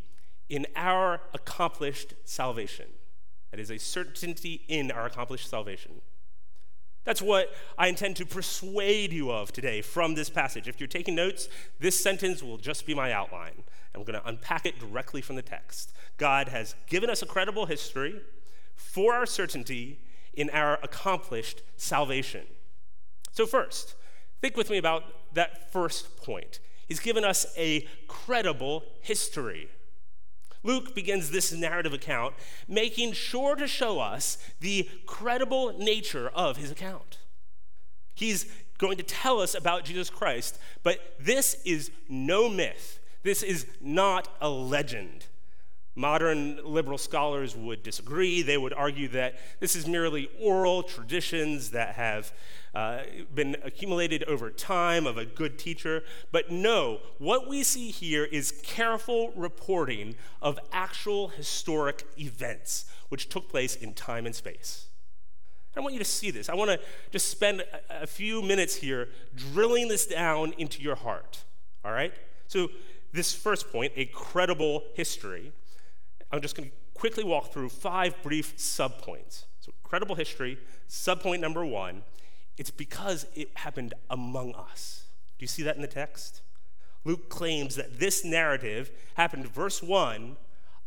in 0.50 0.66
our 0.76 1.22
accomplished 1.34 2.14
salvation. 2.24 2.86
That 3.52 3.60
is 3.60 3.70
a 3.70 3.78
certainty 3.78 4.64
in 4.68 4.92
our 4.92 5.06
accomplished 5.06 5.50
salvation. 5.50 6.02
That's 7.04 7.22
what 7.22 7.54
I 7.78 7.88
intend 7.88 8.16
to 8.16 8.26
persuade 8.26 9.12
you 9.12 9.30
of 9.30 9.52
today 9.52 9.82
from 9.82 10.16
this 10.16 10.30
passage. 10.30 10.68
If 10.68 10.80
you're 10.80 10.88
taking 10.88 11.14
notes, 11.14 11.50
this 11.80 12.00
sentence 12.00 12.42
will 12.42 12.58
just 12.58 12.86
be 12.86 12.96
my 12.96 13.12
outline. 13.12 13.64
I'm 13.94 14.04
going 14.04 14.20
to 14.20 14.28
unpack 14.28 14.66
it 14.66 14.80
directly 14.80 15.22
from 15.22 15.36
the 15.36 15.42
text. 15.42 15.94
God 16.18 16.48
has 16.48 16.76
given 16.88 17.10
us 17.10 17.22
a 17.22 17.26
credible 17.26 17.66
history 17.66 18.22
for 18.76 19.14
our 19.14 19.26
certainty 19.26 20.00
in 20.34 20.50
our 20.52 20.80
accomplished 20.82 21.62
salvation. 21.76 22.46
So, 23.36 23.46
first, 23.46 23.96
think 24.42 24.56
with 24.56 24.70
me 24.70 24.78
about 24.78 25.04
that 25.34 25.74
first 25.74 26.16
point. 26.24 26.60
He's 26.88 27.02
given 27.02 27.26
us 27.26 27.46
a 27.58 27.86
credible 28.08 28.84
history. 29.02 29.68
Luke 30.64 30.96
begins 30.96 31.30
this 31.30 31.52
narrative 31.52 31.94
account 31.94 32.34
making 32.68 33.12
sure 33.12 33.56
to 33.56 33.68
show 33.68 34.00
us 34.00 34.38
the 34.62 34.90
credible 35.06 35.78
nature 35.78 36.30
of 36.30 36.56
his 36.56 36.72
account. 36.72 37.20
He's 38.14 38.46
going 38.78 38.96
to 38.98 39.04
tell 39.04 39.42
us 39.42 39.54
about 39.54 39.84
Jesus 39.84 40.10
Christ, 40.10 40.58
but 40.82 41.00
this 41.20 41.62
is 41.66 41.92
no 42.08 42.48
myth. 42.48 43.00
This 43.24 43.44
is 43.44 43.68
not 43.82 44.30
a 44.40 44.50
legend. 44.50 45.26
Modern 45.96 46.60
liberal 46.64 46.98
scholars 46.98 47.56
would 47.56 47.82
disagree. 47.82 48.42
They 48.42 48.58
would 48.58 48.74
argue 48.74 49.08
that 49.10 49.36
this 49.60 49.76
is 49.76 49.88
merely 49.88 50.30
oral 50.42 50.84
traditions 50.84 51.72
that 51.72 51.96
have 51.96 52.34
uh, 52.76 53.04
been 53.34 53.56
accumulated 53.64 54.24
over 54.26 54.52
time 54.52 55.08
of 55.08 55.18
a 55.18 55.26
good 55.26 55.58
teacher. 55.58 56.04
But 56.32 56.52
no, 56.52 57.00
what 57.20 57.48
we 57.48 57.64
see 57.64 57.90
here 57.90 58.26
is 58.26 58.52
careful 58.64 59.32
reporting 59.36 60.16
of 60.42 60.60
actual 60.74 61.30
historic 61.30 62.06
events 62.20 62.86
which 63.10 63.30
took 63.30 63.50
place 63.50 63.76
in 63.76 63.94
time 63.94 64.26
and 64.26 64.36
space. 64.36 64.88
I 65.78 65.80
want 65.80 65.94
you 65.94 66.00
to 66.00 66.06
see 66.06 66.32
this. 66.32 66.50
I 66.50 66.56
want 66.56 66.72
to 66.72 66.80
just 67.12 67.30
spend 67.30 67.62
a, 67.90 68.04
a 68.04 68.08
few 68.08 68.42
minutes 68.42 68.76
here 68.76 69.10
drilling 69.36 69.88
this 69.88 70.06
down 70.06 70.54
into 70.58 70.82
your 70.82 70.96
heart. 70.96 71.44
All 71.84 71.92
right? 71.92 72.14
So, 72.48 72.70
this 73.14 73.34
first 73.34 73.72
point, 73.72 73.94
a 73.96 74.06
credible 74.06 74.84
history, 74.94 75.54
I'm 76.32 76.42
just 76.42 76.56
going 76.56 76.70
to 76.70 76.76
quickly 76.94 77.24
walk 77.24 77.54
through 77.54 77.70
five 77.70 78.22
brief 78.22 78.58
subpoints. 78.58 79.46
So, 79.62 79.72
credible 79.84 80.16
history, 80.16 80.58
subpoint 80.90 81.40
number 81.40 81.66
one, 81.66 82.04
it's 82.58 82.72
because 82.72 83.26
it 83.36 83.50
happened 83.56 83.94
among 84.10 84.54
us. 84.56 85.06
Do 85.38 85.44
you 85.44 85.48
see 85.48 85.64
that 85.64 85.76
in 85.76 85.82
the 85.82 85.88
text? 85.88 86.42
Luke 87.04 87.30
claims 87.30 87.76
that 87.76 88.00
this 88.00 88.26
narrative 88.26 88.92
happened, 89.16 89.48
verse 89.48 89.84
1, 89.84 90.38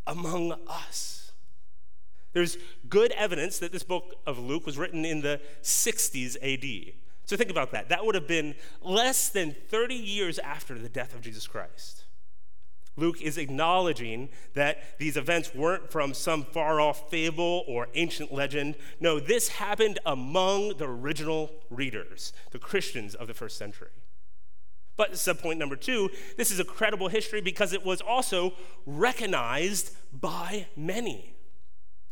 among 0.07 0.53
us. 0.67 1.33
There's 2.33 2.59
good 2.89 3.13
evidence 3.13 3.59
that 3.59 3.73
this 3.73 3.83
book 3.83 4.17
of 4.27 4.39
Luke 4.39 4.67
was 4.67 4.79
written 4.79 5.05
in 5.05 5.21
the 5.21 5.41
60s 5.63 6.37
AD. 6.43 6.95
So 7.25 7.37
think 7.37 7.51
about 7.51 7.73
that. 7.73 7.89
That 7.89 8.05
would 8.05 8.15
have 8.15 8.27
been 8.27 8.55
less 8.83 9.29
than 9.29 9.55
30 9.69 9.95
years 9.95 10.39
after 10.39 10.79
the 10.79 10.89
death 10.89 11.15
of 11.15 11.21
Jesus 11.21 11.47
Christ. 11.47 12.05
Luke 12.99 13.23
is 13.23 13.39
acknowledging 13.39 14.29
that 14.55 14.99
these 14.99 15.17
events 15.17 15.55
weren't 15.55 15.91
from 15.91 16.13
some 16.13 16.43
far 16.43 16.81
off 16.81 17.11
fable 17.11 17.65
or 17.69 17.89
ancient 17.95 18.33
legend. 18.33 18.75
No, 19.01 19.21
this 19.21 19.49
happened 19.49 20.01
among 20.05 20.77
the 20.79 20.89
original 20.89 21.51
readers, 21.71 22.33
the 22.51 22.59
Christians 22.59 23.15
of 23.15 23.29
the 23.29 23.35
first 23.35 23.57
century. 23.57 23.91
But 24.97 25.13
subpoint 25.13 25.59
number 25.59 25.77
two 25.77 26.11
this 26.37 26.51
is 26.51 26.59
a 26.59 26.65
credible 26.65 27.09
history 27.09 27.41
because 27.41 27.73
it 27.73 27.85
was 27.85 28.01
also 28.01 28.55
recognized 28.85 29.97
by 30.13 30.67
many. 30.77 31.35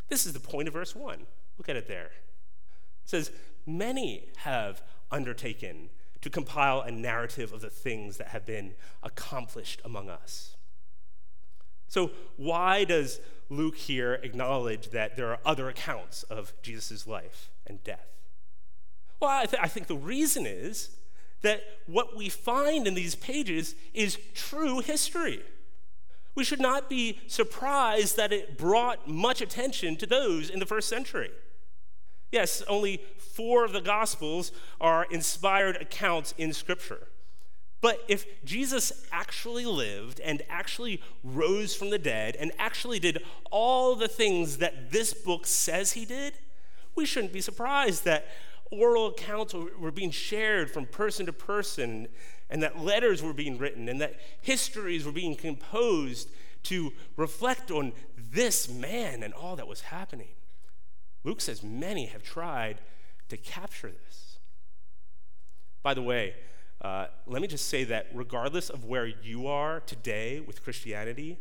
This 0.08 0.24
is 0.24 0.32
the 0.32 0.40
point 0.40 0.68
of 0.68 0.74
verse 0.74 0.94
one. 0.94 1.26
Look 1.58 1.68
at 1.68 1.76
it 1.76 1.88
there. 1.88 2.06
It 2.06 3.10
says, 3.10 3.32
Many 3.66 4.28
have 4.38 4.82
undertaken 5.10 5.88
to 6.20 6.30
compile 6.30 6.80
a 6.80 6.90
narrative 6.90 7.52
of 7.52 7.60
the 7.60 7.70
things 7.70 8.16
that 8.18 8.28
have 8.28 8.46
been 8.46 8.74
accomplished 9.02 9.80
among 9.84 10.08
us. 10.08 10.55
So, 11.88 12.10
why 12.36 12.84
does 12.84 13.20
Luke 13.48 13.76
here 13.76 14.14
acknowledge 14.14 14.90
that 14.90 15.16
there 15.16 15.30
are 15.30 15.38
other 15.44 15.68
accounts 15.68 16.24
of 16.24 16.52
Jesus' 16.62 17.06
life 17.06 17.50
and 17.66 17.82
death? 17.84 18.06
Well, 19.20 19.30
I, 19.30 19.46
th- 19.46 19.62
I, 19.62 19.68
think 19.68 19.86
the 19.86 19.96
reason 19.96 20.46
is 20.46 20.90
that 21.42 21.62
what 21.86 22.16
we 22.16 22.28
find 22.28 22.86
in 22.86 22.94
these 22.94 23.14
pages 23.14 23.74
is 23.94 24.18
true 24.34 24.80
history. 24.80 25.42
We 26.34 26.44
should 26.44 26.60
not 26.60 26.90
be 26.90 27.18
surprised 27.26 28.16
that 28.16 28.32
it 28.32 28.58
brought 28.58 29.08
much 29.08 29.40
attention 29.40 29.96
to 29.96 30.06
those 30.06 30.50
in 30.50 30.58
the 30.58 30.66
first 30.66 30.88
century. 30.88 31.30
Yes, 32.30 32.62
only 32.68 33.00
four 33.18 33.64
of 33.64 33.72
the 33.72 33.80
Gospels 33.80 34.52
are 34.80 35.06
inspired 35.10 35.76
accounts 35.76 36.34
in 36.36 36.52
Scripture. 36.52 37.08
But 37.80 38.02
if 38.09 38.26
Jesus 38.45 39.06
actually 39.12 39.66
lived 39.66 40.21
and 40.21 40.42
actually 40.49 41.02
rose 41.23 41.75
from 41.75 41.90
the 41.90 41.99
dead 41.99 42.37
and 42.37 42.52
actually 42.59 42.99
did 42.99 43.23
all 43.50 43.95
the 43.95 44.09
things 44.09 44.59
that 44.59 44.90
this 44.90 45.12
book 45.12 45.47
says 45.47 45.92
he 45.92 46.04
did, 46.04 46.35
we 46.95 47.04
shouldn't 47.04 47.33
be 47.33 47.40
surprised 47.40 48.04
that 48.04 48.26
oral 48.71 49.09
accounts 49.09 49.54
were 49.54 49.92
being 49.92 50.11
shared 50.11 50.71
from 50.71 50.87
person 50.87 51.26
to 51.26 51.33
person 51.33 52.09
and 52.49 52.62
that 52.62 52.78
letters 52.78 53.23
were 53.23 53.35
being 53.35 53.59
written 53.59 53.88
and 53.88 54.00
that 54.00 54.14
histories 54.40 55.04
were 55.04 55.12
being 55.12 55.37
composed 55.37 56.30
to 56.64 56.92
reflect 57.16 57.71
on 57.71 57.92
this 58.16 58.68
man 58.68 59.23
and 59.23 59.35
all 59.35 59.54
that 59.56 59.68
was 59.68 59.83
happening. 59.83 60.28
Luke 61.25 61.40
says 61.40 61.62
many 61.62 62.06
have 62.06 62.23
tried 62.23 62.80
to 63.28 63.37
capture 63.37 63.90
this. 63.90 64.38
By 65.83 65.95
the 65.95 66.02
way, 66.02 66.35
uh, 66.86 67.08
let 67.26 67.42
me 67.42 67.48
just 67.48 67.66
say 67.68 67.82
that 67.82 68.06
regardless 68.14 68.70
of 68.70 68.84
where 68.84 69.06
you 69.06 69.48
are 69.48 69.80
today 69.80 70.38
with 70.38 70.62
Christianity, 70.62 71.36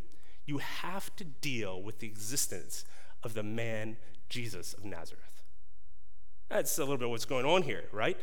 you 0.48 0.58
have 0.58 1.16
to 1.18 1.24
deal 1.24 1.84
with 1.84 2.00
the 2.00 2.08
existence 2.08 2.84
of 3.22 3.36
the 3.36 3.44
man 3.44 3.98
Jesus 4.28 4.74
of 4.74 4.84
Nazareth. 4.84 5.44
That's 6.50 6.76
a 6.80 6.82
little 6.82 6.98
bit 6.98 7.12
what's 7.12 7.26
going 7.26 7.46
on 7.46 7.62
here, 7.62 7.84
right? 7.92 8.20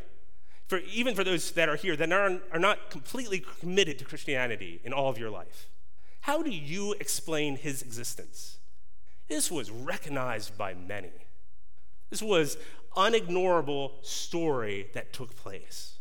For, 0.66 0.78
even 0.92 1.14
for 1.14 1.22
those 1.22 1.52
that 1.52 1.68
are 1.68 1.76
here 1.76 1.94
that 1.94 2.10
are, 2.10 2.40
are 2.52 2.58
not 2.58 2.90
completely 2.90 3.44
committed 3.60 4.00
to 4.00 4.04
Christianity 4.04 4.80
in 4.82 4.92
all 4.92 5.08
of 5.08 5.16
your 5.16 5.30
life, 5.30 5.68
how 6.22 6.42
do 6.42 6.50
you 6.50 6.92
explain 6.98 7.54
his 7.54 7.82
existence? 7.82 8.58
This 9.28 9.48
was 9.48 9.70
recognized 9.70 10.58
by 10.58 10.74
many. 10.74 11.12
This 12.10 12.20
was 12.20 12.56
unignorable 12.96 14.04
story 14.04 14.88
that 14.94 15.12
took 15.12 15.36
place. 15.36 15.98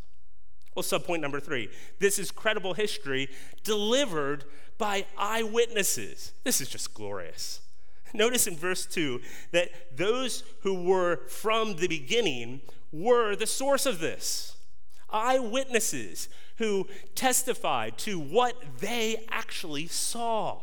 Well, 0.75 0.83
subpoint 0.83 1.19
number 1.19 1.39
three 1.39 1.69
this 1.99 2.17
is 2.17 2.31
credible 2.31 2.73
history 2.73 3.29
delivered 3.63 4.45
by 4.77 5.05
eyewitnesses. 5.17 6.31
This 6.43 6.61
is 6.61 6.69
just 6.69 6.93
glorious. 6.93 7.61
Notice 8.13 8.47
in 8.47 8.55
verse 8.55 8.85
2 8.85 9.21
that 9.51 9.95
those 9.95 10.43
who 10.61 10.83
were 10.83 11.21
from 11.27 11.75
the 11.77 11.87
beginning 11.87 12.61
were 12.91 13.35
the 13.35 13.47
source 13.47 13.85
of 13.85 13.99
this. 13.99 14.57
Eyewitnesses 15.09 16.29
who 16.57 16.87
testified 17.15 17.97
to 17.99 18.19
what 18.19 18.55
they 18.79 19.25
actually 19.29 19.87
saw. 19.87 20.61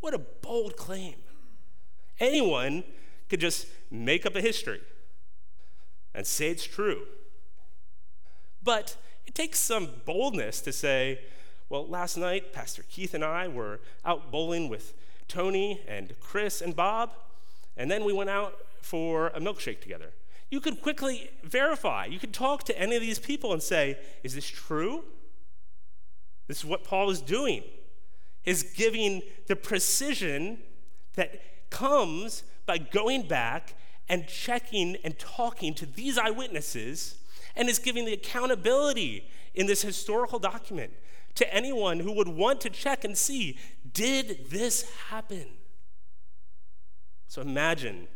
What 0.00 0.14
a 0.14 0.18
bold 0.18 0.76
claim. 0.76 1.14
Anyone 2.20 2.84
could 3.28 3.40
just 3.40 3.66
make 3.90 4.26
up 4.26 4.34
a 4.34 4.40
history 4.40 4.80
and 6.14 6.26
say 6.26 6.50
it's 6.50 6.64
true. 6.64 7.02
But 8.62 8.96
it 9.28 9.34
takes 9.34 9.58
some 9.58 9.90
boldness 10.06 10.62
to 10.62 10.72
say, 10.72 11.20
well, 11.68 11.86
last 11.86 12.16
night, 12.16 12.50
Pastor 12.54 12.82
Keith 12.88 13.12
and 13.12 13.22
I 13.22 13.46
were 13.46 13.78
out 14.02 14.32
bowling 14.32 14.70
with 14.70 14.94
Tony 15.28 15.82
and 15.86 16.18
Chris 16.18 16.62
and 16.62 16.74
Bob, 16.74 17.12
and 17.76 17.90
then 17.90 18.06
we 18.06 18.12
went 18.14 18.30
out 18.30 18.54
for 18.80 19.26
a 19.28 19.38
milkshake 19.38 19.82
together. 19.82 20.12
You 20.50 20.60
could 20.60 20.80
quickly 20.80 21.30
verify. 21.44 22.06
You 22.06 22.18
could 22.18 22.32
talk 22.32 22.64
to 22.64 22.78
any 22.78 22.96
of 22.96 23.02
these 23.02 23.18
people 23.18 23.52
and 23.52 23.62
say, 23.62 23.98
is 24.22 24.34
this 24.34 24.48
true? 24.48 25.04
This 26.46 26.60
is 26.60 26.64
what 26.64 26.82
Paul 26.82 27.10
is 27.10 27.20
doing. 27.20 27.64
Is 28.46 28.62
giving 28.62 29.20
the 29.46 29.56
precision 29.56 30.60
that 31.16 31.68
comes 31.68 32.44
by 32.64 32.78
going 32.78 33.28
back 33.28 33.74
and 34.08 34.26
checking 34.26 34.96
and 35.04 35.18
talking 35.18 35.74
to 35.74 35.84
these 35.84 36.16
eyewitnesses, 36.16 37.16
and 37.58 37.68
is 37.68 37.78
giving 37.78 38.06
the 38.06 38.14
accountability 38.14 39.28
in 39.54 39.66
this 39.66 39.82
historical 39.82 40.38
document 40.38 40.92
to 41.34 41.52
anyone 41.52 42.00
who 42.00 42.12
would 42.12 42.28
want 42.28 42.60
to 42.62 42.70
check 42.70 43.04
and 43.04 43.18
see 43.18 43.58
did 43.92 44.48
this 44.48 44.90
happen? 45.10 45.46
So 47.26 47.42
imagine 47.42 48.08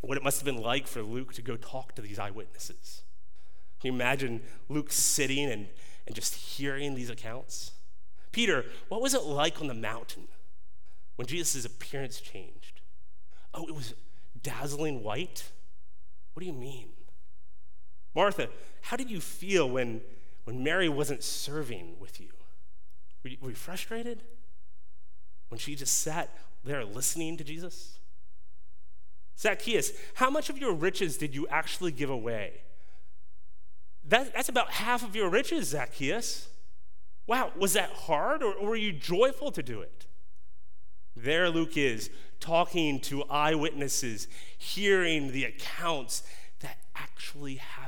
what 0.00 0.16
it 0.16 0.24
must 0.24 0.38
have 0.38 0.44
been 0.44 0.62
like 0.62 0.86
for 0.86 1.02
Luke 1.02 1.34
to 1.34 1.42
go 1.42 1.56
talk 1.56 1.94
to 1.96 2.02
these 2.02 2.18
eyewitnesses. 2.18 3.02
Can 3.80 3.92
you 3.92 3.94
imagine 3.94 4.40
Luke 4.68 4.90
sitting 4.90 5.50
and, 5.50 5.68
and 6.06 6.16
just 6.16 6.34
hearing 6.34 6.94
these 6.94 7.10
accounts? 7.10 7.72
Peter, 8.32 8.64
what 8.88 9.00
was 9.00 9.14
it 9.14 9.22
like 9.22 9.60
on 9.60 9.68
the 9.68 9.74
mountain 9.74 10.28
when 11.16 11.26
Jesus' 11.26 11.64
appearance 11.64 12.20
changed? 12.20 12.80
Oh, 13.54 13.66
it 13.66 13.74
was 13.74 13.94
dazzling 14.42 15.02
white? 15.02 15.50
What 16.32 16.40
do 16.40 16.46
you 16.46 16.52
mean? 16.52 16.88
Martha, 18.14 18.48
how 18.82 18.96
did 18.96 19.10
you 19.10 19.20
feel 19.20 19.68
when, 19.68 20.00
when 20.44 20.62
Mary 20.62 20.88
wasn't 20.88 21.22
serving 21.22 21.96
with 22.00 22.20
you? 22.20 22.28
Were, 23.22 23.30
you? 23.30 23.36
were 23.40 23.50
you 23.50 23.56
frustrated? 23.56 24.22
When 25.48 25.58
she 25.58 25.74
just 25.74 26.02
sat 26.02 26.36
there 26.64 26.84
listening 26.84 27.36
to 27.36 27.44
Jesus? 27.44 27.98
Zacchaeus, 29.38 29.92
how 30.14 30.30
much 30.30 30.50
of 30.50 30.58
your 30.58 30.72
riches 30.72 31.16
did 31.16 31.34
you 31.34 31.46
actually 31.48 31.92
give 31.92 32.10
away? 32.10 32.62
That, 34.08 34.34
that's 34.34 34.48
about 34.48 34.70
half 34.70 35.04
of 35.04 35.14
your 35.14 35.28
riches, 35.28 35.68
Zacchaeus. 35.68 36.48
Wow, 37.26 37.52
was 37.56 37.74
that 37.74 37.90
hard 37.90 38.42
or, 38.42 38.54
or 38.54 38.70
were 38.70 38.76
you 38.76 38.92
joyful 38.92 39.52
to 39.52 39.62
do 39.62 39.80
it? 39.80 40.06
There 41.14 41.50
Luke 41.50 41.76
is 41.76 42.10
talking 42.40 43.00
to 43.00 43.24
eyewitnesses, 43.24 44.28
hearing 44.56 45.32
the 45.32 45.44
accounts 45.44 46.22
that 46.60 46.78
actually 46.94 47.56
happened. 47.56 47.87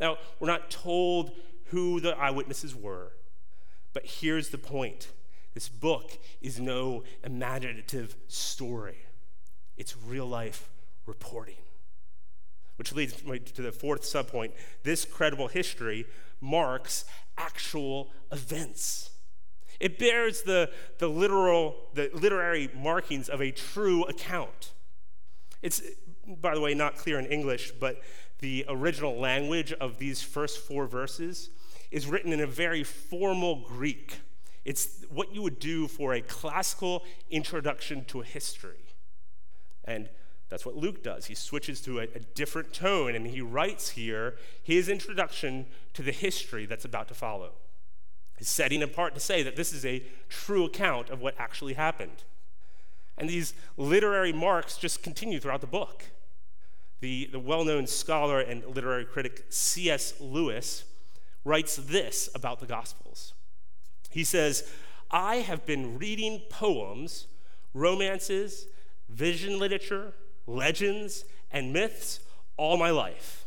Now, 0.00 0.18
we're 0.40 0.48
not 0.48 0.70
told 0.70 1.32
who 1.66 2.00
the 2.00 2.16
eyewitnesses 2.16 2.74
were, 2.74 3.12
but 3.92 4.04
here's 4.04 4.48
the 4.50 4.58
point 4.58 5.08
this 5.54 5.68
book 5.68 6.18
is 6.42 6.58
no 6.58 7.04
imaginative 7.22 8.16
story, 8.26 8.98
it's 9.76 9.96
real 9.96 10.26
life 10.26 10.68
reporting. 11.06 11.54
Which 12.76 12.92
leads 12.92 13.14
to 13.52 13.62
the 13.62 13.70
fourth 13.70 14.02
subpoint. 14.02 14.50
This 14.82 15.04
credible 15.04 15.46
history 15.46 16.06
marks 16.40 17.04
actual 17.38 18.10
events. 18.32 19.10
It 19.78 19.98
bears 19.98 20.42
the, 20.42 20.70
the 20.98 21.08
literal, 21.08 21.76
the 21.94 22.10
literary 22.12 22.70
markings 22.74 23.28
of 23.28 23.40
a 23.40 23.52
true 23.52 24.04
account. 24.04 24.72
It's, 25.62 25.82
by 26.26 26.54
the 26.54 26.60
way, 26.60 26.74
not 26.74 26.96
clear 26.96 27.18
in 27.18 27.26
English, 27.26 27.72
but 27.78 28.00
the 28.40 28.64
original 28.68 29.18
language 29.18 29.72
of 29.74 29.98
these 29.98 30.22
first 30.22 30.58
four 30.58 30.86
verses 30.86 31.50
is 31.90 32.06
written 32.06 32.32
in 32.32 32.40
a 32.40 32.46
very 32.46 32.82
formal 32.82 33.60
Greek. 33.60 34.18
It's 34.64 35.04
what 35.10 35.34
you 35.34 35.42
would 35.42 35.58
do 35.58 35.86
for 35.86 36.14
a 36.14 36.20
classical 36.20 37.04
introduction 37.30 38.04
to 38.06 38.20
a 38.20 38.24
history. 38.24 38.84
And 39.84 40.08
that's 40.48 40.64
what 40.64 40.76
Luke 40.76 41.02
does. 41.02 41.26
He 41.26 41.34
switches 41.34 41.80
to 41.82 42.00
a, 42.00 42.02
a, 42.02 42.20
different 42.34 42.72
tone 42.72 43.14
and 43.14 43.26
he 43.26 43.40
writes 43.40 43.90
here 43.90 44.36
his 44.62 44.88
introduction 44.88 45.66
to 45.94 46.02
the 46.02 46.12
history 46.12 46.66
that's 46.66 46.84
about 46.84 47.08
to 47.08 47.14
follow. 47.14 47.52
He's 48.38 48.48
setting 48.48 48.82
apart 48.82 49.14
to 49.14 49.20
say 49.20 49.42
that 49.42 49.56
this 49.56 49.72
is 49.72 49.84
a 49.84 50.02
true 50.28 50.64
account 50.64 51.10
of 51.10 51.20
what 51.20 51.34
actually 51.38 51.74
happened. 51.74 52.24
And 53.16 53.28
these 53.28 53.54
literary 53.76 54.32
marks 54.32 54.76
just 54.76 55.02
continue 55.02 55.38
throughout 55.38 55.60
the 55.60 55.66
book. 55.66 56.06
The, 57.04 57.28
the 57.30 57.38
well 57.38 57.66
known 57.66 57.86
scholar 57.86 58.40
and 58.40 58.64
literary 58.64 59.04
critic 59.04 59.44
C.S. 59.50 60.14
Lewis 60.20 60.84
writes 61.44 61.76
this 61.76 62.30
about 62.34 62.60
the 62.60 62.66
Gospels. 62.66 63.34
He 64.08 64.24
says, 64.24 64.66
I 65.10 65.36
have 65.36 65.66
been 65.66 65.98
reading 65.98 66.40
poems, 66.48 67.26
romances, 67.74 68.68
vision 69.10 69.58
literature, 69.58 70.14
legends, 70.46 71.26
and 71.52 71.74
myths 71.74 72.20
all 72.56 72.78
my 72.78 72.88
life. 72.88 73.44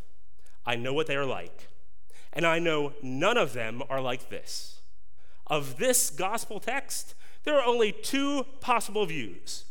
I 0.63 0.75
know 0.75 0.93
what 0.93 1.07
they 1.07 1.15
are 1.15 1.25
like. 1.25 1.67
And 2.33 2.45
I 2.45 2.59
know 2.59 2.93
none 3.01 3.37
of 3.37 3.53
them 3.53 3.81
are 3.89 4.01
like 4.01 4.29
this. 4.29 4.81
Of 5.47 5.77
this 5.77 6.11
gospel 6.11 6.59
text, 6.59 7.15
there 7.43 7.57
are 7.59 7.65
only 7.65 7.91
two 7.91 8.45
possible 8.61 9.07
views. 9.07 9.65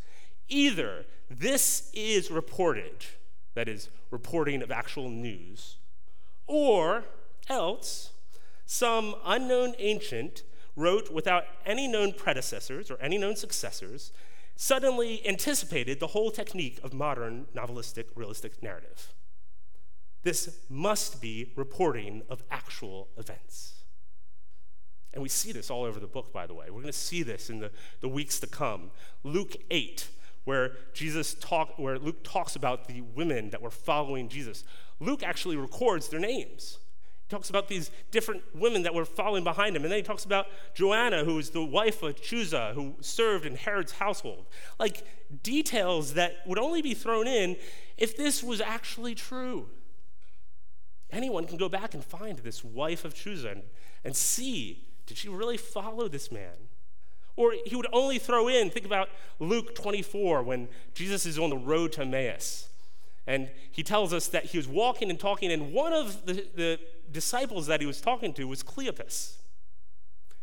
Either 0.49 1.05
this 1.31 1.89
is 1.95 2.33
reported, 2.33 3.07
that 3.57 3.69
is, 3.69 3.89
reporting 4.11 4.63
of 4.63 4.71
actual 4.71 5.09
news, 5.09 5.79
or 6.47 7.05
else 7.49 8.13
some 8.67 9.15
unknown 9.25 9.75
ancient 9.79 10.43
wrote 10.77 11.11
without 11.11 11.45
any 11.65 11.89
known 11.89 12.13
predecessors 12.13 12.91
or 12.91 12.99
any 13.01 13.17
known 13.17 13.35
successors, 13.35 14.13
suddenly 14.57 15.27
anticipated 15.27 16.01
the 16.01 16.09
whole 16.09 16.31
technique 16.31 16.79
of 16.83 16.93
modern 16.93 17.47
novelistic 17.57 18.05
realistic 18.15 18.63
narrative. 18.63 19.15
This 20.23 20.59
must 20.69 21.23
be 21.23 21.53
reporting 21.57 22.23
of 22.29 22.43
actual 22.51 23.09
events. 23.17 23.85
And 25.15 25.23
we 25.23 25.31
see 25.31 25.51
this 25.51 25.71
all 25.71 25.85
over 25.85 25.99
the 25.99 26.07
book, 26.07 26.31
by 26.31 26.47
the 26.47 26.53
way. 26.53 26.67
We're 26.67 26.83
going 26.83 26.87
to 26.87 26.93
see 26.93 27.23
this 27.23 27.49
in 27.49 27.61
the, 27.61 27.71
the 28.03 28.09
weeks 28.09 28.39
to 28.41 28.47
come. 28.47 28.91
Luke 29.25 29.57
8, 29.71 30.09
where 30.47 30.73
Jesus 30.95 31.35
talk, 31.35 31.79
where 31.79 31.99
Luke 31.99 32.25
talks 32.25 32.57
about 32.57 32.89
the 32.89 33.03
women 33.03 33.51
that 33.51 33.61
were 33.61 33.71
following 33.71 34.29
Jesus. 34.29 34.65
Luke 35.01 35.23
actually 35.23 35.57
records 35.57 36.09
their 36.09 36.21
names. 36.21 36.79
He 37.27 37.29
talks 37.29 37.51
about 37.51 37.67
these 37.67 37.91
different 38.13 38.43
women 38.55 38.85
that 38.85 38.95
were 38.95 39.05
following 39.05 39.43
behind 39.43 39.75
him. 39.75 39.83
And 39.83 39.91
then 39.91 39.99
he 39.99 40.05
talks 40.05 40.25
about 40.25 40.47
Joanna, 40.75 41.25
who 41.25 41.35
was 41.35 41.51
the 41.51 41.65
wife 41.65 42.03
of 42.05 42.15
Chuza, 42.15 42.73
who 42.75 42.95
served 43.01 43.45
in 43.45 43.57
Herod's 43.57 43.93
household. 43.93 44.47
Like 44.79 45.05
details 45.43 46.15
that 46.15 46.37
would 46.47 46.59
only 46.59 46.81
be 46.81 46.95
thrown 46.95 47.27
in 47.27 47.57
if 47.99 48.17
this 48.17 48.45
was 48.45 48.61
actually 48.61 49.17
true. 49.17 49.67
Anyone 51.11 51.47
can 51.47 51.57
go 51.57 51.69
back 51.69 51.95
and 51.95 52.05
find 52.05 52.39
this 52.39 52.63
wife 52.63 53.05
of 53.05 53.15
Chuza 53.15 53.53
and, 53.53 53.63
and 54.05 54.15
see 54.15 54.85
did 55.07 55.17
she 55.17 55.29
really 55.29 55.57
follow 55.57 56.09
this 56.09 56.31
man? 56.33 56.66
Or 57.37 57.55
he 57.67 57.77
would 57.77 57.87
only 57.93 58.19
throw 58.19 58.49
in, 58.49 58.71
think 58.71 58.87
about 58.87 59.11
Luke 59.39 59.75
24 59.75 60.43
when 60.43 60.69
Jesus 60.95 61.27
is 61.27 61.39
on 61.39 61.51
the 61.51 61.57
road 61.57 61.93
to 61.93 62.03
Emmaus. 62.03 62.69
And 63.27 63.51
he 63.71 63.83
tells 63.83 64.13
us 64.13 64.29
that 64.29 64.47
he 64.47 64.57
was 64.57 64.67
walking 64.67 65.11
and 65.11 65.19
talking, 65.19 65.53
and 65.53 65.73
one 65.73 65.93
of 65.93 66.25
the, 66.27 66.47
the 66.55 66.79
disciples 67.13 67.67
that 67.67 67.81
he 67.81 67.87
was 67.87 68.01
talking 68.01 68.33
to 68.35 68.45
was 68.45 68.63
Cleopas. 68.63 69.37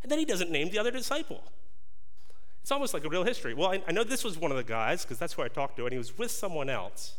And 0.03 0.12
then 0.12 0.19
he 0.19 0.25
doesn't 0.25 0.51
name 0.51 0.69
the 0.69 0.79
other 0.79 0.91
disciple. 0.91 1.43
It's 2.62 2.71
almost 2.71 2.93
like 2.93 3.06
a 3.06 3.10
real 3.10 3.23
history. 3.23 3.53
Well, 3.53 3.71
I, 3.71 3.82
I 3.88 3.91
know 3.91 4.03
this 4.03 4.23
was 4.23 4.38
one 4.38 4.51
of 4.51 4.58
the 4.58 4.63
guys, 4.63 5.03
because 5.03 5.17
that's 5.17 5.34
who 5.34 5.41
I 5.41 5.47
talked 5.47 5.77
to, 5.77 5.86
and 5.86 5.91
he 5.91 5.97
was 5.97 6.17
with 6.17 6.32
someone 6.32 6.69
else. 6.69 7.15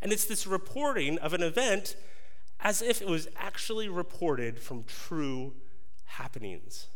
And 0.00 0.12
it's 0.12 0.24
this 0.24 0.46
reporting 0.46 1.18
of 1.18 1.34
an 1.34 1.42
event 1.42 1.96
as 2.60 2.80
if 2.80 3.02
it 3.02 3.08
was 3.08 3.28
actually 3.36 3.88
reported 3.88 4.58
from 4.58 4.84
true 4.84 5.54
happenings. 6.04 6.86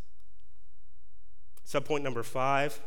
Subpoint 1.66 2.03
number 2.03 2.22
five 2.22 2.81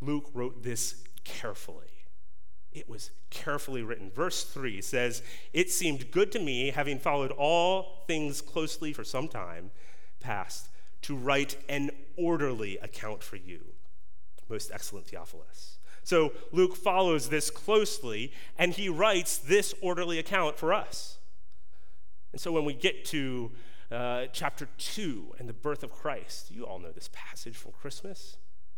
Luke 0.00 0.30
wrote 0.34 0.62
this 0.62 1.02
carefully. 1.24 1.86
It 2.72 2.88
was 2.88 3.10
carefully 3.30 3.82
written. 3.82 4.10
Verse 4.10 4.44
3 4.44 4.80
says, 4.80 5.22
It 5.52 5.70
seemed 5.70 6.10
good 6.10 6.32
to 6.32 6.38
me, 6.38 6.70
having 6.70 6.98
followed 6.98 7.30
all 7.30 8.04
things 8.06 8.40
closely 8.40 8.92
for 8.92 9.04
some 9.04 9.28
time 9.28 9.70
past, 10.20 10.68
to 11.02 11.14
write 11.14 11.56
an 11.68 11.90
orderly 12.16 12.78
account 12.78 13.22
for 13.22 13.36
you, 13.36 13.60
most 14.48 14.70
excellent 14.72 15.06
Theophilus. 15.06 15.78
So 16.02 16.32
Luke 16.50 16.76
follows 16.76 17.28
this 17.28 17.50
closely, 17.50 18.32
and 18.58 18.72
he 18.72 18.88
writes 18.88 19.38
this 19.38 19.74
orderly 19.80 20.18
account 20.18 20.58
for 20.58 20.72
us. 20.72 21.18
And 22.32 22.40
so 22.40 22.50
when 22.52 22.64
we 22.64 22.74
get 22.74 23.04
to 23.06 23.52
uh, 23.92 24.26
chapter 24.32 24.68
2 24.78 25.34
and 25.38 25.48
the 25.48 25.52
birth 25.52 25.82
of 25.82 25.92
Christ, 25.92 26.50
you 26.50 26.64
all 26.64 26.78
know 26.78 26.92
this 26.92 27.10
passage 27.12 27.56
from 27.56 27.72
Christmas. 27.72 28.36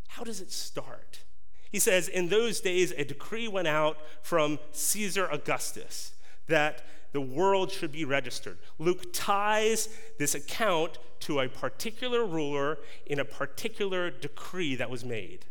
How 0.08 0.24
does 0.24 0.40
it 0.40 0.50
start? 0.50 1.24
He 1.70 1.78
says, 1.78 2.08
In 2.08 2.28
those 2.28 2.60
days, 2.60 2.92
a 2.92 3.04
decree 3.04 3.48
went 3.48 3.68
out 3.68 3.96
from 4.22 4.58
Caesar 4.72 5.26
Augustus 5.26 6.12
that 6.46 6.82
the 7.12 7.20
world 7.20 7.70
should 7.70 7.92
be 7.92 8.04
registered. 8.04 8.58
Luke 8.78 9.12
ties 9.12 9.88
this 10.18 10.34
account 10.34 10.98
to 11.20 11.40
a 11.40 11.48
particular 11.48 12.24
ruler 12.26 12.78
in 13.06 13.18
a 13.18 13.24
particular 13.24 14.10
decree 14.10 14.74
that 14.74 14.90
was 14.90 15.04
made. 15.04 15.46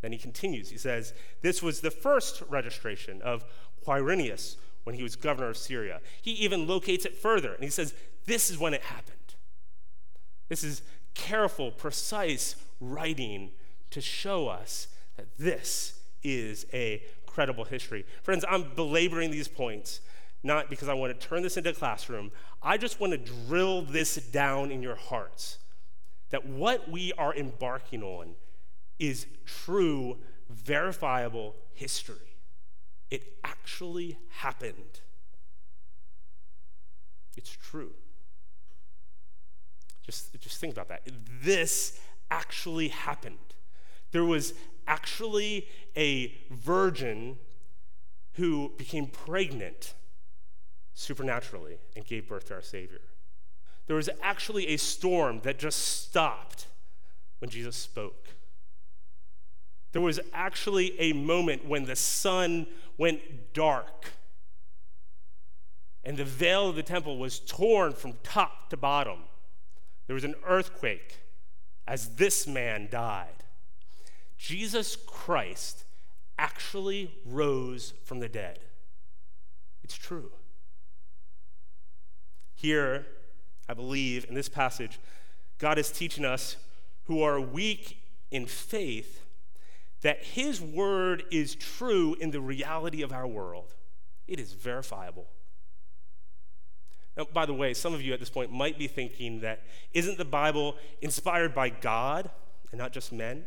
Then 0.00 0.12
he 0.12 0.18
continues. 0.18 0.70
He 0.70 0.78
says, 0.78 1.12
This 1.42 1.62
was 1.62 1.80
the 1.80 1.90
first 1.90 2.42
registration 2.48 3.20
of 3.22 3.44
Quirinius 3.84 4.56
when 4.84 4.96
he 4.96 5.02
was 5.02 5.16
governor 5.16 5.50
of 5.50 5.56
Syria. 5.56 6.00
He 6.20 6.32
even 6.32 6.66
locates 6.66 7.04
it 7.04 7.16
further, 7.16 7.52
and 7.52 7.62
he 7.62 7.70
says, 7.70 7.94
This 8.26 8.50
is 8.50 8.58
when 8.58 8.74
it 8.74 8.82
happened. 8.82 9.16
This 10.48 10.64
is 10.64 10.82
careful, 11.14 11.70
precise 11.70 12.56
writing 12.80 13.50
to 13.90 14.00
show 14.00 14.48
us 14.48 14.88
that 15.16 15.26
this 15.38 16.00
is 16.22 16.66
a 16.72 17.02
credible 17.26 17.64
history. 17.64 18.04
Friends, 18.22 18.44
I'm 18.48 18.74
belaboring 18.74 19.30
these 19.30 19.48
points 19.48 20.00
not 20.42 20.68
because 20.68 20.88
I 20.88 20.94
want 20.94 21.18
to 21.18 21.26
turn 21.26 21.42
this 21.42 21.56
into 21.56 21.70
a 21.70 21.74
classroom. 21.74 22.32
I 22.62 22.76
just 22.76 23.00
want 23.00 23.12
to 23.12 23.18
drill 23.18 23.82
this 23.82 24.16
down 24.16 24.70
in 24.70 24.82
your 24.82 24.96
hearts 24.96 25.58
that 26.30 26.46
what 26.46 26.90
we 26.90 27.12
are 27.12 27.34
embarking 27.34 28.02
on 28.02 28.34
is 28.98 29.26
true, 29.44 30.18
verifiable 30.48 31.54
history. 31.74 32.16
It 33.10 33.22
actually 33.44 34.18
happened. 34.30 35.00
It's 37.36 37.50
true. 37.50 37.92
Just, 40.02 40.38
just 40.40 40.58
think 40.58 40.72
about 40.72 40.88
that. 40.88 41.08
This 41.42 41.98
actually 42.30 42.88
happened. 42.88 43.36
There 44.10 44.24
was 44.24 44.54
actually 44.86 45.68
a 45.96 46.34
virgin 46.50 47.36
who 48.34 48.72
became 48.76 49.06
pregnant 49.06 49.94
supernaturally 50.94 51.78
and 51.96 52.04
gave 52.06 52.28
birth 52.28 52.46
to 52.48 52.54
our 52.54 52.62
Savior. 52.62 53.00
There 53.86 53.96
was 53.96 54.08
actually 54.22 54.68
a 54.68 54.76
storm 54.76 55.40
that 55.42 55.58
just 55.58 55.78
stopped 55.78 56.66
when 57.38 57.50
Jesus 57.50 57.76
spoke. 57.76 58.28
There 59.92 60.02
was 60.02 60.20
actually 60.32 60.98
a 60.98 61.12
moment 61.12 61.66
when 61.66 61.84
the 61.84 61.96
sun 61.96 62.66
went 62.96 63.52
dark 63.52 64.12
and 66.04 66.16
the 66.16 66.24
veil 66.24 66.68
of 66.68 66.76
the 66.76 66.82
temple 66.82 67.18
was 67.18 67.38
torn 67.38 67.92
from 67.92 68.14
top 68.22 68.70
to 68.70 68.76
bottom. 68.76 69.20
There 70.12 70.14
was 70.14 70.24
an 70.24 70.34
earthquake 70.46 71.20
as 71.86 72.16
this 72.16 72.46
man 72.46 72.86
died. 72.90 73.44
Jesus 74.36 74.94
Christ 74.94 75.84
actually 76.38 77.14
rose 77.24 77.94
from 78.04 78.20
the 78.20 78.28
dead. 78.28 78.58
It's 79.82 79.96
true. 79.96 80.30
Here, 82.54 83.06
I 83.66 83.72
believe, 83.72 84.26
in 84.28 84.34
this 84.34 84.50
passage, 84.50 85.00
God 85.56 85.78
is 85.78 85.90
teaching 85.90 86.26
us 86.26 86.56
who 87.04 87.22
are 87.22 87.40
weak 87.40 87.96
in 88.30 88.44
faith 88.44 89.24
that 90.02 90.22
His 90.22 90.60
word 90.60 91.22
is 91.30 91.54
true 91.54 92.16
in 92.20 92.32
the 92.32 92.40
reality 92.42 93.00
of 93.00 93.14
our 93.14 93.26
world. 93.26 93.72
It 94.28 94.38
is 94.38 94.52
verifiable. 94.52 95.28
Now, 97.16 97.26
by 97.32 97.46
the 97.46 97.54
way, 97.54 97.74
some 97.74 97.92
of 97.92 98.00
you 98.00 98.12
at 98.12 98.20
this 98.20 98.30
point 98.30 98.50
might 98.50 98.78
be 98.78 98.86
thinking 98.86 99.40
that 99.40 99.62
isn't 99.92 100.18
the 100.18 100.24
Bible 100.24 100.76
inspired 101.00 101.54
by 101.54 101.68
God 101.68 102.30
and 102.70 102.78
not 102.78 102.92
just 102.92 103.12
men? 103.12 103.44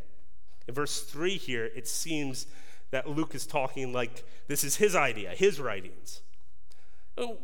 In 0.67 0.73
verse 0.73 1.01
3 1.01 1.38
here, 1.38 1.69
it 1.75 1.88
seems 1.88 2.47
that 2.91 3.10
Luke 3.10 3.34
is 3.34 3.45
talking 3.45 3.91
like 3.91 4.23
this 4.47 4.63
is 4.63 4.75
his 4.75 4.95
idea, 4.95 5.32
his 5.32 5.60
writings. 5.60 6.21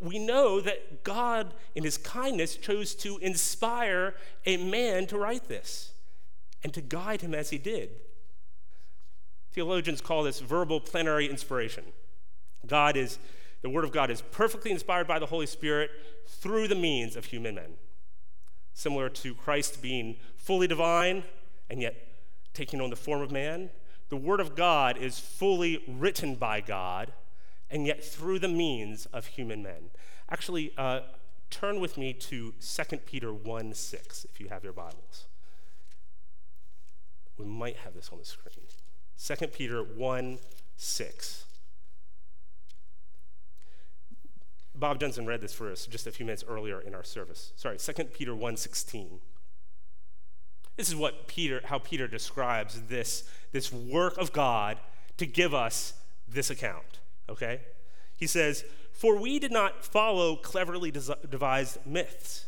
We 0.01 0.19
know 0.19 0.59
that 0.61 1.03
God, 1.03 1.53
in 1.75 1.83
his 1.83 1.97
kindness, 1.97 2.57
chose 2.57 2.93
to 2.95 3.17
inspire 3.19 4.15
a 4.45 4.57
man 4.57 5.07
to 5.07 5.17
write 5.17 5.47
this 5.47 5.93
and 6.63 6.73
to 6.73 6.81
guide 6.81 7.21
him 7.21 7.33
as 7.33 7.49
he 7.49 7.57
did. 7.57 7.89
Theologians 9.53 10.01
call 10.01 10.23
this 10.23 10.39
verbal 10.39 10.79
plenary 10.81 11.29
inspiration. 11.29 11.85
God 12.65 12.95
is, 12.95 13.17
the 13.61 13.69
Word 13.69 13.83
of 13.83 13.91
God 13.91 14.09
is 14.09 14.21
perfectly 14.21 14.71
inspired 14.71 15.07
by 15.07 15.19
the 15.19 15.27
Holy 15.27 15.45
Spirit 15.45 15.91
through 16.27 16.67
the 16.67 16.75
means 16.75 17.15
of 17.15 17.25
human 17.25 17.55
men. 17.55 17.73
Similar 18.73 19.09
to 19.09 19.35
Christ 19.35 19.81
being 19.81 20.17
fully 20.35 20.67
divine 20.67 21.23
and 21.69 21.81
yet 21.81 21.95
taking 22.53 22.81
on 22.81 22.89
the 22.89 22.95
form 22.95 23.21
of 23.21 23.31
man. 23.31 23.69
The 24.09 24.17
Word 24.17 24.39
of 24.39 24.55
God 24.55 24.97
is 24.97 25.19
fully 25.19 25.83
written 25.87 26.35
by 26.35 26.59
God, 26.59 27.13
and 27.69 27.85
yet 27.85 28.03
through 28.03 28.39
the 28.39 28.49
means 28.49 29.05
of 29.07 29.25
human 29.27 29.63
men. 29.63 29.91
Actually, 30.29 30.73
uh, 30.77 31.01
turn 31.49 31.79
with 31.79 31.97
me 31.97 32.13
to 32.13 32.53
2 32.59 32.97
Peter 33.05 33.33
1 33.33 33.73
6, 33.73 34.25
if 34.25 34.39
you 34.39 34.49
have 34.49 34.63
your 34.63 34.73
Bibles. 34.73 35.27
We 37.37 37.45
might 37.45 37.77
have 37.77 37.93
this 37.93 38.09
on 38.11 38.19
the 38.19 38.25
screen. 38.25 38.65
2 39.23 39.47
Peter 39.47 39.81
1 39.83 40.39
6. 40.75 41.45
Bob 44.81 44.99
Jensen 44.99 45.27
read 45.27 45.41
this 45.41 45.53
for 45.53 45.71
us 45.71 45.85
just 45.85 46.07
a 46.07 46.11
few 46.11 46.25
minutes 46.25 46.43
earlier 46.45 46.81
in 46.81 46.95
our 46.95 47.03
service. 47.03 47.53
Sorry, 47.55 47.77
2 47.77 47.93
Peter 48.05 48.35
1 48.35 48.57
16. 48.57 49.19
This 50.75 50.89
is 50.89 50.95
what 50.95 51.27
Peter, 51.27 51.61
how 51.65 51.77
Peter 51.77 52.07
describes 52.07 52.81
this, 52.89 53.23
this 53.51 53.71
work 53.71 54.17
of 54.17 54.33
God 54.33 54.79
to 55.17 55.27
give 55.27 55.53
us 55.53 55.93
this 56.27 56.49
account, 56.49 56.99
okay? 57.29 57.61
He 58.17 58.25
says, 58.25 58.65
For 58.91 59.19
we 59.19 59.37
did 59.37 59.51
not 59.51 59.85
follow 59.85 60.35
cleverly 60.35 60.89
devised 60.89 61.77
myths 61.85 62.45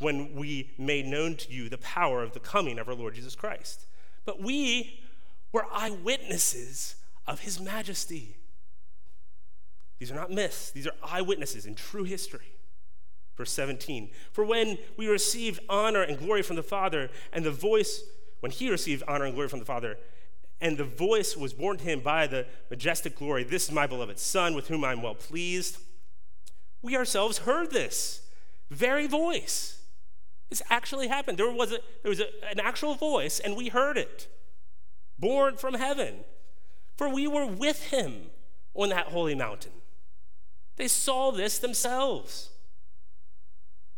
when 0.00 0.34
we 0.34 0.72
made 0.76 1.06
known 1.06 1.36
to 1.36 1.52
you 1.52 1.68
the 1.68 1.78
power 1.78 2.24
of 2.24 2.32
the 2.32 2.40
coming 2.40 2.80
of 2.80 2.88
our 2.88 2.94
Lord 2.94 3.14
Jesus 3.14 3.36
Christ, 3.36 3.86
but 4.24 4.42
we 4.42 4.98
were 5.52 5.66
eyewitnesses 5.72 6.96
of 7.28 7.40
his 7.40 7.60
majesty. 7.60 8.39
These 10.00 10.10
are 10.10 10.16
not 10.16 10.30
myths, 10.30 10.70
these 10.70 10.86
are 10.86 10.94
eyewitnesses 11.04 11.66
in 11.66 11.74
true 11.74 12.04
history. 12.04 12.54
Verse 13.36 13.52
17 13.52 14.10
For 14.32 14.44
when 14.44 14.78
we 14.96 15.06
received 15.06 15.60
honor 15.68 16.02
and 16.02 16.18
glory 16.18 16.42
from 16.42 16.56
the 16.56 16.62
Father, 16.62 17.10
and 17.32 17.44
the 17.44 17.50
voice, 17.50 18.02
when 18.40 18.50
he 18.50 18.70
received 18.70 19.04
honor 19.06 19.26
and 19.26 19.34
glory 19.34 19.48
from 19.48 19.58
the 19.58 19.64
Father, 19.66 19.98
and 20.58 20.78
the 20.78 20.84
voice 20.84 21.36
was 21.36 21.52
borne 21.52 21.76
to 21.76 21.84
him 21.84 22.00
by 22.00 22.26
the 22.26 22.46
majestic 22.70 23.16
glory, 23.16 23.44
This 23.44 23.64
is 23.64 23.72
my 23.72 23.86
beloved 23.86 24.18
Son, 24.18 24.54
with 24.54 24.68
whom 24.68 24.84
I 24.84 24.92
am 24.92 25.02
well 25.02 25.14
pleased. 25.14 25.78
We 26.82 26.96
ourselves 26.96 27.38
heard 27.38 27.70
this 27.70 28.22
very 28.70 29.06
voice. 29.06 29.82
This 30.48 30.62
actually 30.70 31.08
happened. 31.08 31.36
There 31.36 31.50
was, 31.50 31.72
a, 31.72 31.78
there 32.02 32.08
was 32.08 32.20
a, 32.20 32.26
an 32.50 32.58
actual 32.58 32.94
voice, 32.94 33.38
and 33.38 33.54
we 33.54 33.68
heard 33.68 33.98
it, 33.98 34.28
borne 35.18 35.56
from 35.56 35.74
heaven. 35.74 36.24
For 36.96 37.08
we 37.08 37.26
were 37.26 37.46
with 37.46 37.84
him 37.88 38.30
on 38.74 38.88
that 38.88 39.08
holy 39.08 39.34
mountain. 39.34 39.72
They 40.80 40.88
saw 40.88 41.30
this 41.30 41.58
themselves. 41.58 42.48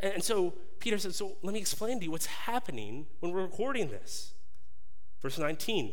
And 0.00 0.20
so 0.20 0.54
Peter 0.80 0.98
said, 0.98 1.14
So 1.14 1.36
let 1.40 1.54
me 1.54 1.60
explain 1.60 2.00
to 2.00 2.04
you 2.06 2.10
what's 2.10 2.26
happening 2.26 3.06
when 3.20 3.30
we're 3.30 3.42
recording 3.42 3.86
this. 3.86 4.32
Verse 5.20 5.38
19 5.38 5.92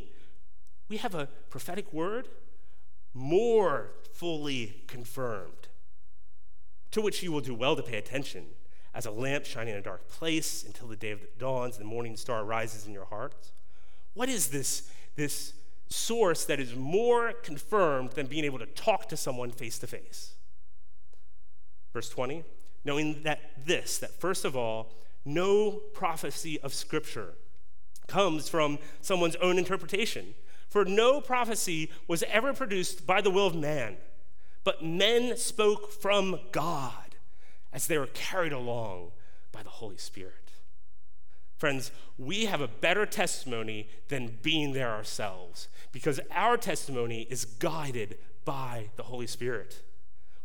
We 0.90 0.98
have 0.98 1.14
a 1.14 1.28
prophetic 1.52 1.94
word 1.94 2.30
more 3.14 3.92
fully 4.14 4.82
confirmed, 4.88 5.68
to 6.90 7.02
which 7.02 7.22
you 7.22 7.32
will 7.32 7.42
do 7.42 7.54
well 7.54 7.76
to 7.76 7.84
pay 7.84 8.00
attention, 8.00 8.46
as 8.96 9.06
a 9.06 9.12
lamp 9.12 9.46
shining 9.46 9.76
in 9.76 9.80
a 9.80 9.84
dark 9.84 10.10
place 10.10 10.64
until 10.64 10.88
the 10.88 10.96
day 10.96 11.12
of 11.12 11.22
the 11.22 11.28
dawns 11.38 11.78
and 11.78 11.86
the 11.86 11.90
morning 11.90 12.18
star 12.18 12.44
rises 12.44 12.88
in 12.88 12.94
your 12.94 13.06
hearts. 13.06 13.52
What 14.16 14.28
is 14.28 14.48
this, 14.48 14.90
this 15.16 15.54
source 15.88 16.46
that 16.46 16.60
is 16.60 16.76
more 16.76 17.34
confirmed 17.44 18.14
than 18.14 18.26
being 18.26 18.44
able 18.44 18.58
to 18.58 18.66
talk 18.66 19.08
to 19.10 19.18
someone 19.18 19.52
face 19.52 19.78
to 19.78 19.86
face. 19.86 20.34
Verse 21.94 22.10
20, 22.10 22.44
knowing 22.86 23.24
that 23.24 23.40
this, 23.66 23.98
that 24.00 24.20
first 24.20 24.46
of 24.46 24.56
all, 24.56 24.92
no 25.26 25.72
prophecy 25.94 26.60
of 26.62 26.74
Scripture 26.74 27.34
comes 28.08 28.50
from 28.50 28.80
someone's 29.02 29.36
own 29.38 29.58
interpretation. 29.58 30.34
For 30.70 30.86
no 30.86 31.20
prophecy 31.20 31.90
was 32.08 32.24
ever 32.24 32.54
produced 32.54 33.08
by 33.08 33.22
the 33.22 33.32
will 33.32 33.48
of 33.48 33.56
man, 33.56 33.98
but 34.64 34.84
men 34.84 35.36
spoke 35.38 35.92
from 35.92 36.40
God 36.52 37.16
as 37.74 37.88
they 37.88 37.98
were 37.98 38.08
carried 38.08 38.54
along 38.54 39.12
by 39.52 39.64
the 39.64 39.70
Holy 39.70 39.98
Spirit. 39.98 40.34
Friends, 41.58 41.92
we 42.18 42.46
have 42.46 42.62
a 42.62 42.68
better 42.68 43.06
testimony 43.06 43.90
than 44.08 44.38
being 44.42 44.74
there 44.74 44.92
ourselves 44.92 45.68
because 45.92 46.20
our 46.32 46.56
testimony 46.56 47.28
is 47.30 47.46
guided 47.46 48.18
by 48.46 48.90
the 48.96 49.04
Holy 49.04 49.28
Spirit. 49.28 49.82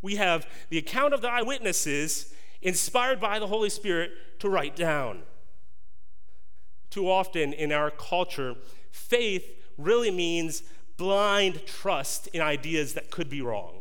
We 0.05 0.17
have 0.17 0.47
the 0.69 0.77
account 0.77 1.15
of 1.15 1.23
the 1.23 1.31
eyewitnesses 1.31 2.35
inspired 2.61 3.21
by 3.21 3.39
the 3.39 3.47
Holy 3.47 3.71
Spirit 3.71 4.11
to 4.41 4.51
write 4.51 4.77
down. 4.77 5.23
Too 6.91 7.11
often 7.11 7.55
in 7.55 7.73
our 7.73 7.91
culture, 7.91 8.55
faith 8.91 9.51
really 9.79 10.11
means 10.11 10.63
blind 10.99 11.65
trust 11.65 12.27
in 12.35 12.43
ideas 12.43 12.93
that 12.93 13.11
could 13.11 13.31
be 13.31 13.41
wrong 13.41 13.81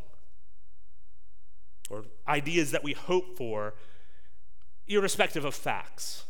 or 1.89 2.05
ideas 2.25 2.71
that 2.71 2.85
we 2.85 2.93
hope 2.93 3.37
for, 3.37 3.73
irrespective 4.87 5.43
of 5.43 5.53
facts. 5.53 6.23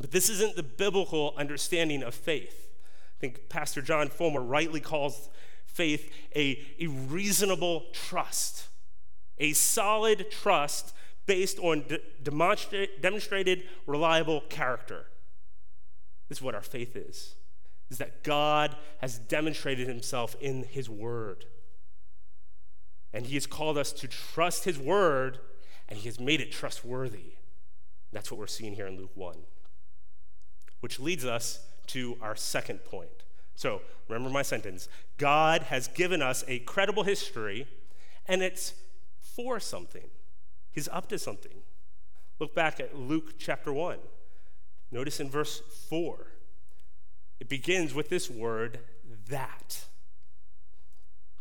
But 0.00 0.10
this 0.10 0.28
isn't 0.28 0.56
the 0.56 0.64
biblical 0.64 1.34
understanding 1.36 2.02
of 2.02 2.16
faith. 2.16 2.68
I 3.16 3.20
think 3.20 3.48
Pastor 3.48 3.80
John 3.80 4.08
Fulmer 4.08 4.42
rightly 4.42 4.80
calls 4.80 5.28
faith 5.66 6.12
a, 6.34 6.60
a 6.80 6.88
reasonable 6.88 7.86
trust, 7.92 8.67
a 9.40 9.52
solid 9.52 10.30
trust 10.30 10.94
based 11.26 11.58
on 11.58 11.84
de- 11.86 12.88
demonstrated 13.00 13.64
reliable 13.86 14.42
character. 14.48 15.06
This 16.28 16.38
is 16.38 16.42
what 16.42 16.54
our 16.54 16.62
faith 16.62 16.96
is, 16.96 17.34
is 17.90 17.98
that 17.98 18.22
God 18.22 18.76
has 18.98 19.18
demonstrated 19.18 19.88
himself 19.88 20.36
in 20.40 20.64
his 20.64 20.88
word. 20.88 21.44
And 23.12 23.26
he 23.26 23.34
has 23.34 23.46
called 23.46 23.78
us 23.78 23.92
to 23.92 24.08
trust 24.08 24.64
his 24.64 24.78
word, 24.78 25.38
and 25.88 25.98
he 25.98 26.08
has 26.08 26.20
made 26.20 26.40
it 26.40 26.52
trustworthy. 26.52 27.32
That's 28.12 28.30
what 28.30 28.38
we're 28.38 28.46
seeing 28.46 28.74
here 28.74 28.86
in 28.86 28.96
Luke 28.96 29.12
1 29.14 29.36
which 30.80 31.00
leads 31.00 31.24
us 31.24 31.60
to 31.88 32.16
our 32.20 32.36
second 32.36 32.84
point. 32.84 33.24
So, 33.54 33.80
remember 34.08 34.30
my 34.30 34.42
sentence 34.42 34.88
God 35.16 35.62
has 35.64 35.88
given 35.88 36.22
us 36.22 36.44
a 36.46 36.60
credible 36.60 37.02
history, 37.02 37.66
and 38.26 38.42
it's 38.42 38.74
for 39.38 39.60
something. 39.60 40.10
He's 40.72 40.88
up 40.88 41.08
to 41.10 41.18
something. 41.18 41.62
Look 42.40 42.56
back 42.56 42.80
at 42.80 42.98
Luke 42.98 43.34
chapter 43.38 43.72
1. 43.72 43.98
Notice 44.90 45.20
in 45.20 45.30
verse 45.30 45.62
4, 45.88 46.26
it 47.38 47.48
begins 47.48 47.94
with 47.94 48.08
this 48.08 48.28
word, 48.28 48.80
that. 49.28 49.84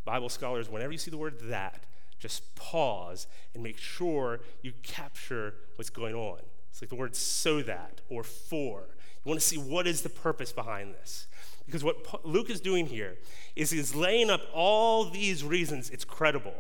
Bible 0.05 0.29
scholars, 0.29 0.69
whenever 0.69 0.91
you 0.91 0.99
see 0.99 1.10
the 1.10 1.17
word 1.17 1.39
that, 1.45 1.88
just 2.19 2.55
pause 2.55 3.25
and 3.55 3.63
make 3.63 3.79
sure 3.79 4.41
you 4.62 4.73
capture 4.83 5.55
what's 5.75 5.89
going 5.89 6.13
on. 6.13 6.38
It's 6.69 6.83
like 6.83 6.89
the 6.89 6.95
word 6.95 7.15
so 7.15 7.63
that 7.63 8.01
or 8.10 8.23
for. 8.23 8.89
You 9.25 9.29
want 9.29 9.41
to 9.41 9.45
see 9.45 9.57
what 9.57 9.88
is 9.88 10.03
the 10.03 10.10
purpose 10.10 10.51
behind 10.51 10.93
this. 10.93 11.25
Because 11.65 11.83
what 11.83 12.23
Luke 12.23 12.51
is 12.51 12.62
doing 12.62 12.86
here 12.86 13.17
is 13.55 13.71
he's 13.71 13.95
laying 13.95 14.29
up 14.29 14.41
all 14.53 15.10
these 15.10 15.43
reasons 15.43 15.89
it's 15.89 16.05
credible. 16.05 16.53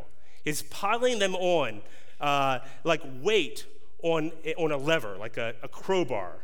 He's 0.43 0.61
piling 0.63 1.19
them 1.19 1.35
on 1.35 1.81
uh, 2.19 2.59
like 2.83 3.01
weight 3.21 3.65
on, 4.01 4.31
on 4.57 4.71
a 4.71 4.77
lever, 4.77 5.17
like 5.17 5.37
a, 5.37 5.55
a 5.61 5.67
crowbar. 5.67 6.37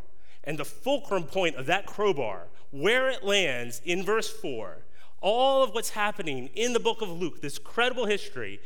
And 0.43 0.57
the 0.57 0.65
fulcrum 0.65 1.23
point 1.23 1.55
of 1.55 1.65
that 1.67 1.85
crowbar, 1.85 2.47
where 2.71 3.09
it 3.09 3.23
lands 3.23 3.81
in 3.85 4.03
verse 4.03 4.29
4, 4.29 4.77
all 5.21 5.63
of 5.63 5.73
what's 5.73 5.91
happening 5.91 6.49
in 6.53 6.73
the 6.73 6.79
book 6.79 7.01
of 7.01 7.09
Luke, 7.09 7.41
this 7.41 7.57
credible 7.57 8.05
history, 8.05 8.59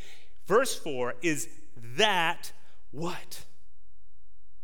verse 0.47 0.75
4 0.75 1.15
is 1.21 1.49
that 1.97 2.51
what? 2.91 3.45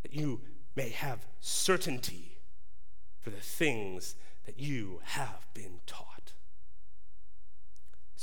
That 0.01 0.13
you 0.13 0.41
may 0.75 0.89
have 0.89 1.25
certainty 1.39 2.39
for 3.19 3.29
the 3.29 3.37
things 3.37 4.15
that 4.45 4.59
you 4.59 5.01
have 5.03 5.45
been 5.53 5.81
taught. 5.85 6.12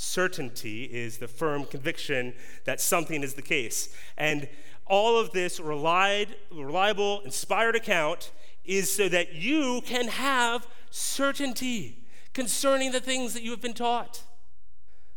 Certainty 0.03 0.85
is 0.85 1.19
the 1.19 1.29
firm 1.29 1.67
conviction 1.67 2.33
that 2.65 2.81
something 2.81 3.23
is 3.23 3.35
the 3.35 3.43
case. 3.43 3.95
And 4.17 4.49
all 4.87 5.21
of 5.21 5.33
this 5.33 5.61
relied, 5.61 6.37
reliable, 6.51 7.21
inspired 7.21 7.77
account 7.77 8.33
is 8.65 8.91
so 8.91 9.11
that 9.11 9.35
you 9.35 9.83
can 9.85 10.09
have 10.09 10.67
certainty 10.89 11.99
concerning 12.33 12.93
the 12.93 13.01
things 13.01 13.35
that 13.35 13.43
you 13.43 13.51
have 13.51 13.61
been 13.61 13.75
taught, 13.75 14.23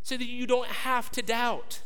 so 0.02 0.18
that 0.18 0.28
you 0.28 0.46
don't 0.46 0.68
have 0.68 1.10
to 1.12 1.22
doubt. 1.22 1.82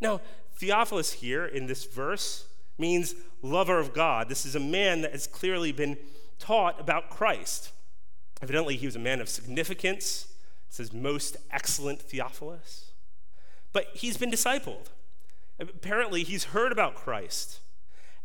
Now, 0.00 0.20
Theophilus 0.56 1.12
here 1.12 1.46
in 1.46 1.68
this 1.68 1.84
verse 1.84 2.46
means 2.78 3.14
lover 3.42 3.78
of 3.78 3.94
God. 3.94 4.28
This 4.28 4.44
is 4.44 4.56
a 4.56 4.60
man 4.60 5.02
that 5.02 5.12
has 5.12 5.28
clearly 5.28 5.70
been 5.70 5.98
taught 6.40 6.80
about 6.80 7.10
Christ. 7.10 7.70
Evidently, 8.42 8.74
he 8.74 8.86
was 8.86 8.96
a 8.96 9.00
man 9.00 9.20
of 9.20 9.28
significance. 9.28 10.26
Says, 10.70 10.92
most 10.92 11.36
excellent 11.50 12.00
Theophilus. 12.00 12.92
But 13.72 13.88
he's 13.92 14.16
been 14.16 14.30
discipled. 14.30 14.86
Apparently, 15.58 16.22
he's 16.22 16.44
heard 16.44 16.72
about 16.72 16.94
Christ. 16.94 17.60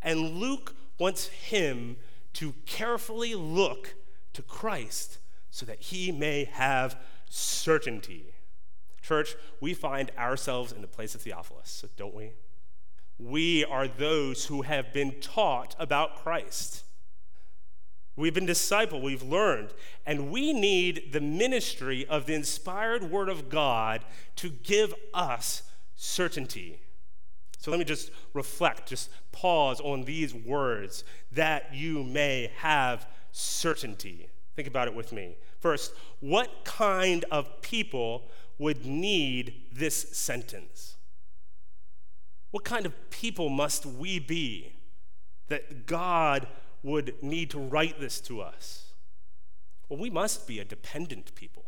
And 0.02 0.38
Luke 0.40 0.74
wants 0.98 1.28
him 1.28 1.98
to 2.34 2.54
carefully 2.66 3.36
look 3.36 3.96
to 4.34 4.42
Christ 4.42 5.18
so 5.52 5.66
that 5.66 5.82
he 5.82 6.12
may 6.12 6.46
have 6.46 6.96
certainty. 7.30 8.28
Church, 9.02 9.36
we 9.60 9.74
find 9.74 10.12
ourselves 10.18 10.72
in 10.72 10.82
the 10.82 10.88
place 10.88 11.14
of 11.14 11.22
Theophilus, 11.22 11.84
don't 11.98 12.16
we? 12.16 12.32
We 13.20 13.66
are 13.66 13.88
those 13.88 14.46
who 14.46 14.62
have 14.62 14.94
been 14.94 15.20
taught 15.20 15.76
about 15.78 16.16
Christ. 16.16 16.85
We've 18.18 18.34
been 18.34 18.48
discipled, 18.48 19.02
we've 19.02 19.24
learned, 19.24 19.74
and 20.06 20.32
we 20.32 20.54
need 20.54 21.12
the 21.12 21.20
ministry 21.20 22.06
of 22.08 22.26
the 22.26 22.34
inspired 22.34 23.12
Word 23.12 23.28
of 23.28 23.50
God 23.50 24.06
to 24.38 24.50
give 24.50 24.94
us 25.14 25.64
certainty. 25.96 26.80
So 27.60 27.72
let 27.72 27.78
me 27.78 27.84
just 27.84 28.12
reflect, 28.34 28.90
just 28.90 29.10
pause 29.32 29.82
on 29.82 30.04
these 30.04 30.34
words 30.34 31.04
that 31.32 31.74
you 31.74 32.04
may 32.04 32.52
have 32.58 33.08
certainty. 33.32 34.30
Think 34.56 34.68
about 34.68 34.88
it 34.88 34.96
with 34.96 35.12
me. 35.12 35.36
First, 35.60 35.94
what 36.22 36.64
kind 36.64 37.26
of 37.32 37.62
people 37.62 38.30
would 38.60 38.86
need 38.86 39.64
this 39.74 40.18
sentence? 40.18 40.96
What 42.52 42.64
kind 42.64 42.86
of 42.86 43.10
people 43.10 43.50
must 43.50 43.86
we 43.86 44.20
be 44.20 44.74
that 45.50 45.86
God 45.86 46.48
would 46.86 47.16
need 47.24 47.50
to 47.50 47.60
write 47.60 48.00
this 48.00 48.22
to 48.22 48.42
us? 48.42 48.94
Well, 49.90 50.00
we 50.00 50.12
must 50.12 50.48
be 50.48 50.60
a 50.60 50.64
dependent 50.64 51.34
people. 51.34 51.66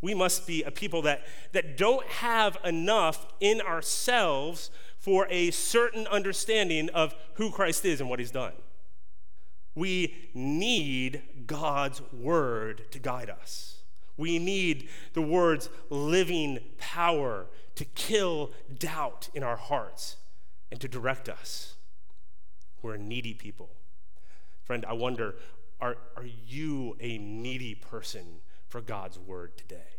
We 0.00 0.14
must 0.14 0.46
be 0.46 0.62
a 0.62 0.70
people 0.70 1.02
that, 1.02 1.22
that 1.52 1.76
don't 1.76 2.06
have 2.06 2.56
enough 2.64 3.26
in 3.40 3.60
ourselves 3.60 4.70
for 4.96 5.26
a 5.28 5.50
certain 5.50 6.06
understanding 6.06 6.88
of 6.90 7.14
who 7.34 7.50
Christ 7.50 7.84
is 7.84 8.00
and 8.00 8.08
what 8.08 8.20
he's 8.20 8.30
done. 8.30 8.52
We 9.74 10.30
need 10.34 11.46
God's 11.46 12.00
word 12.12 12.90
to 12.92 12.98
guide 13.00 13.28
us. 13.28 13.82
We 14.16 14.38
need 14.38 14.88
the 15.14 15.22
word's 15.22 15.68
living 15.90 16.60
power 16.78 17.46
to 17.74 17.84
kill 17.84 18.52
doubt 18.78 19.30
in 19.34 19.42
our 19.42 19.56
hearts 19.56 20.16
and 20.70 20.80
to 20.80 20.88
direct 20.88 21.28
us. 21.28 21.74
We're 22.82 22.94
a 22.94 22.98
needy 22.98 23.34
people. 23.34 23.70
Friend, 24.70 24.86
I 24.86 24.92
wonder 24.92 25.34
are, 25.80 25.96
are 26.16 26.24
you 26.46 26.96
a 27.00 27.18
needy 27.18 27.74
person 27.74 28.38
for 28.68 28.80
God's 28.80 29.18
word 29.18 29.56
today? 29.58 29.96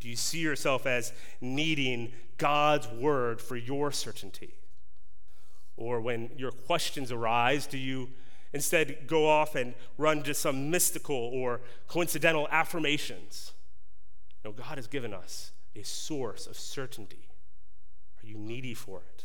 Do 0.00 0.08
you 0.08 0.16
see 0.16 0.38
yourself 0.38 0.86
as 0.86 1.12
needing 1.42 2.14
God's 2.38 2.88
word 2.88 3.42
for 3.42 3.56
your 3.56 3.92
certainty? 3.92 4.54
Or 5.76 6.00
when 6.00 6.30
your 6.38 6.52
questions 6.52 7.12
arise, 7.12 7.66
do 7.66 7.76
you 7.76 8.08
instead 8.54 9.06
go 9.06 9.28
off 9.28 9.56
and 9.56 9.74
run 9.98 10.22
to 10.22 10.32
some 10.32 10.70
mystical 10.70 11.14
or 11.14 11.60
coincidental 11.86 12.48
affirmations? 12.50 13.52
No, 14.42 14.52
God 14.52 14.78
has 14.78 14.86
given 14.86 15.12
us 15.12 15.52
a 15.76 15.82
source 15.82 16.46
of 16.46 16.56
certainty. 16.56 17.28
Are 18.22 18.26
you 18.26 18.38
needy 18.38 18.72
for 18.72 19.02
it? 19.06 19.24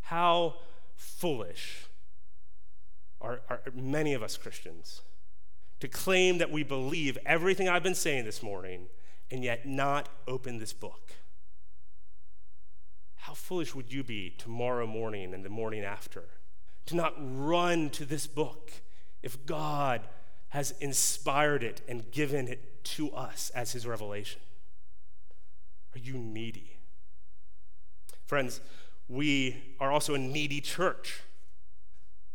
How 0.00 0.56
foolish 0.96 1.86
are, 3.20 3.40
are 3.48 3.60
many 3.74 4.14
of 4.14 4.22
us 4.22 4.36
Christians 4.36 5.02
to 5.80 5.88
claim 5.88 6.38
that 6.38 6.50
we 6.50 6.62
believe 6.62 7.18
everything 7.26 7.68
I've 7.68 7.82
been 7.82 7.94
saying 7.94 8.24
this 8.24 8.42
morning 8.42 8.86
and 9.30 9.44
yet 9.44 9.66
not 9.66 10.08
open 10.26 10.58
this 10.58 10.72
book? 10.72 11.12
How 13.16 13.34
foolish 13.34 13.74
would 13.74 13.92
you 13.92 14.02
be 14.02 14.30
tomorrow 14.30 14.86
morning 14.86 15.34
and 15.34 15.44
the 15.44 15.50
morning 15.50 15.84
after 15.84 16.24
to 16.86 16.96
not 16.96 17.14
run 17.18 17.90
to 17.90 18.04
this 18.04 18.26
book 18.26 18.72
if 19.22 19.44
God 19.46 20.02
has 20.48 20.72
inspired 20.80 21.62
it 21.62 21.82
and 21.86 22.10
given 22.10 22.48
it 22.48 22.82
to 22.84 23.10
us 23.12 23.50
as 23.54 23.72
his 23.72 23.86
revelation? 23.86 24.40
Are 25.94 25.98
you 25.98 26.14
needy? 26.14 26.78
Friends, 28.26 28.60
we 29.08 29.74
are 29.80 29.90
also 29.90 30.14
a 30.14 30.18
needy 30.18 30.60
church. 30.60 31.20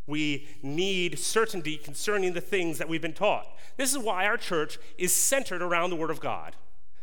We 0.06 0.46
need 0.62 1.18
certainty 1.18 1.76
concerning 1.76 2.32
the 2.32 2.40
things 2.40 2.78
that 2.78 2.88
we've 2.88 3.02
been 3.02 3.12
taught. 3.12 3.46
This 3.76 3.92
is 3.92 3.98
why 3.98 4.26
our 4.26 4.36
church 4.36 4.78
is 4.98 5.12
centered 5.12 5.62
around 5.62 5.90
the 5.90 5.96
Word 5.96 6.10
of 6.10 6.20
God. 6.20 6.56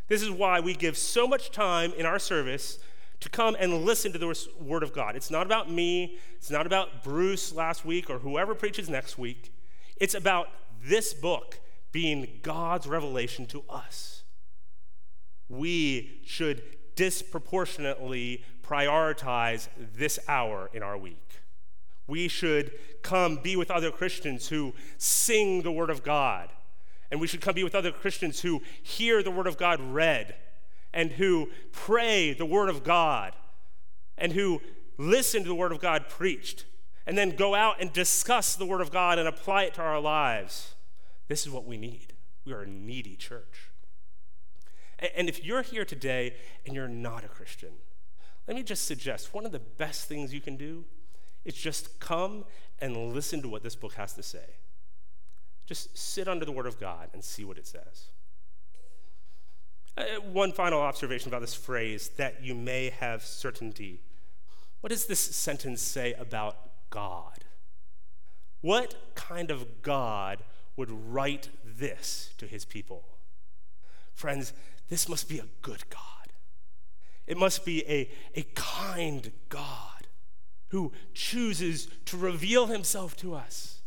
This 0.08 0.22
is 0.22 0.32
why 0.32 0.60
we 0.60 0.74
give 0.74 0.98
so 0.98 1.28
much 1.28 1.52
time 1.52 1.94
in 1.98 2.06
our 2.06 2.20
service 2.20 2.80
to 3.20 3.30
come 3.30 3.56
and 3.60 3.86
listen 3.86 4.12
to 4.12 4.18
the 4.18 4.48
Word 4.60 4.84
of 4.84 4.94
God. 4.94 5.16
It's 5.16 5.32
not 5.32 5.46
about 5.46 5.70
me, 5.70 6.18
it's 6.36 6.52
not 6.52 6.66
about 6.66 7.04
Bruce 7.04 7.54
last 7.54 7.86
week 7.86 8.10
or 8.10 8.20
whoever 8.20 8.56
preaches 8.56 8.89
next 8.89 9.18
week. 9.18 9.54
It's 9.98 10.13
about 10.13 10.50
this 10.84 11.13
book 11.13 11.60
being 11.92 12.39
God's 12.42 12.88
revelation 12.88 13.46
to 13.48 13.63
us. 13.70 14.24
We 15.48 16.22
should 16.26 16.63
disproportionately 16.96 18.44
prioritize 18.62 19.68
this 19.78 20.20
hour 20.28 20.70
in 20.74 20.84
our 20.84 20.98
week. 20.98 21.42
We 22.08 22.28
should 22.28 22.72
come 23.02 23.38
be 23.38 23.56
with 23.56 23.72
other 23.72 23.92
Christians 23.92 24.50
who 24.50 24.74
sing 24.98 25.62
the 25.62 25.72
Word 25.72 25.89
of 25.89 26.04
God. 26.04 26.50
And 27.12 27.22
we 27.22 27.28
should 27.28 27.42
come 27.42 27.56
be 27.56 27.63
with 27.63 27.76
other 27.76 27.92
Christians 27.92 28.42
who 28.42 28.62
hear 28.82 29.22
the 29.22 29.32
Word 29.32 29.48
of 29.48 29.58
God 29.58 29.80
read 29.80 30.36
and 30.94 31.12
who 31.12 31.50
pray 31.72 32.34
the 32.34 32.46
Word 32.46 32.70
of 32.70 32.84
God 32.84 33.34
and 34.18 34.32
who 34.34 34.62
listen 34.98 35.44
to 35.44 35.50
the 35.50 35.56
Word 35.56 35.72
of 35.72 35.80
God 35.80 36.10
preached 36.10 36.66
and 37.06 37.18
then 37.18 37.36
go 37.36 37.56
out 37.56 37.76
and 37.80 37.92
discuss 37.92 38.56
the 38.56 38.66
Word 38.66 38.82
of 38.82 38.92
God 38.92 39.20
and 39.20 39.28
apply 39.28 39.63
it 39.63 39.74
to 39.76 39.82
our 39.82 40.00
lives. 40.00 40.76
This 41.28 41.46
is 41.46 41.52
what 41.52 41.66
we 41.66 41.78
need. 41.78 42.13
We 42.46 42.54
are 42.54 42.62
a 42.62 42.68
needy 42.68 43.16
church. 43.16 43.72
And 45.16 45.28
if 45.28 45.44
you're 45.44 45.63
here 45.63 45.84
today 45.84 46.36
and 46.66 46.76
you're 46.76 46.88
not 46.88 47.24
a 47.26 47.28
Christian, 47.28 47.74
let 48.48 48.56
me 48.56 48.63
just 48.63 48.86
suggest 48.86 49.34
one 49.34 49.46
of 49.46 49.52
the 49.52 49.60
best 49.60 50.08
things 50.08 50.34
you 50.34 50.42
can 50.42 50.56
do 50.56 50.86
is 51.45 51.53
just 51.53 51.99
come 51.99 52.45
and 52.79 53.13
listen 53.13 53.41
to 53.41 53.49
what 53.49 53.63
this 53.63 53.75
book 53.75 53.93
has 53.93 54.13
to 54.13 54.23
say. 54.23 54.58
Just 55.65 55.97
sit 55.97 56.27
under 56.27 56.45
the 56.45 56.51
Word 56.51 56.65
of 56.65 56.79
God 56.79 57.10
and 57.13 57.23
see 57.23 57.45
what 57.45 57.58
it 57.58 57.67
says. 57.67 58.10
Uh, 59.95 60.03
one 60.32 60.51
final 60.51 60.82
observation 60.82 61.29
about 61.29 61.41
this 61.41 61.53
phrase 61.53 62.10
that 62.17 62.43
you 62.43 62.56
may 62.56 62.89
have 62.89 63.23
certainty. 63.23 64.01
What 64.82 64.89
does 64.89 65.06
this 65.06 65.19
sentence 65.19 65.82
say 65.82 66.13
about 66.13 66.58
God? 66.89 67.45
What 68.62 68.95
kind 69.15 69.51
of 69.51 69.82
God 69.82 70.39
would 70.75 70.89
write 70.89 71.49
this 71.63 72.34
to 72.39 72.47
his 72.47 72.65
people? 72.65 73.03
Friends, 74.13 74.53
this 74.89 75.08
must 75.08 75.29
be 75.29 75.39
a 75.39 75.45
good 75.62 75.89
God. 75.89 75.99
It 77.27 77.38
must 77.38 77.65
be 77.65 77.84
a, 77.88 78.10
a 78.36 78.43
kind 78.56 79.32
God 79.49 79.92
who 80.73 80.91
chooses 81.13 81.88
to 82.03 82.17
reveal 82.17 82.65
himself 82.65 83.15
to 83.15 83.36
us. 83.36 83.81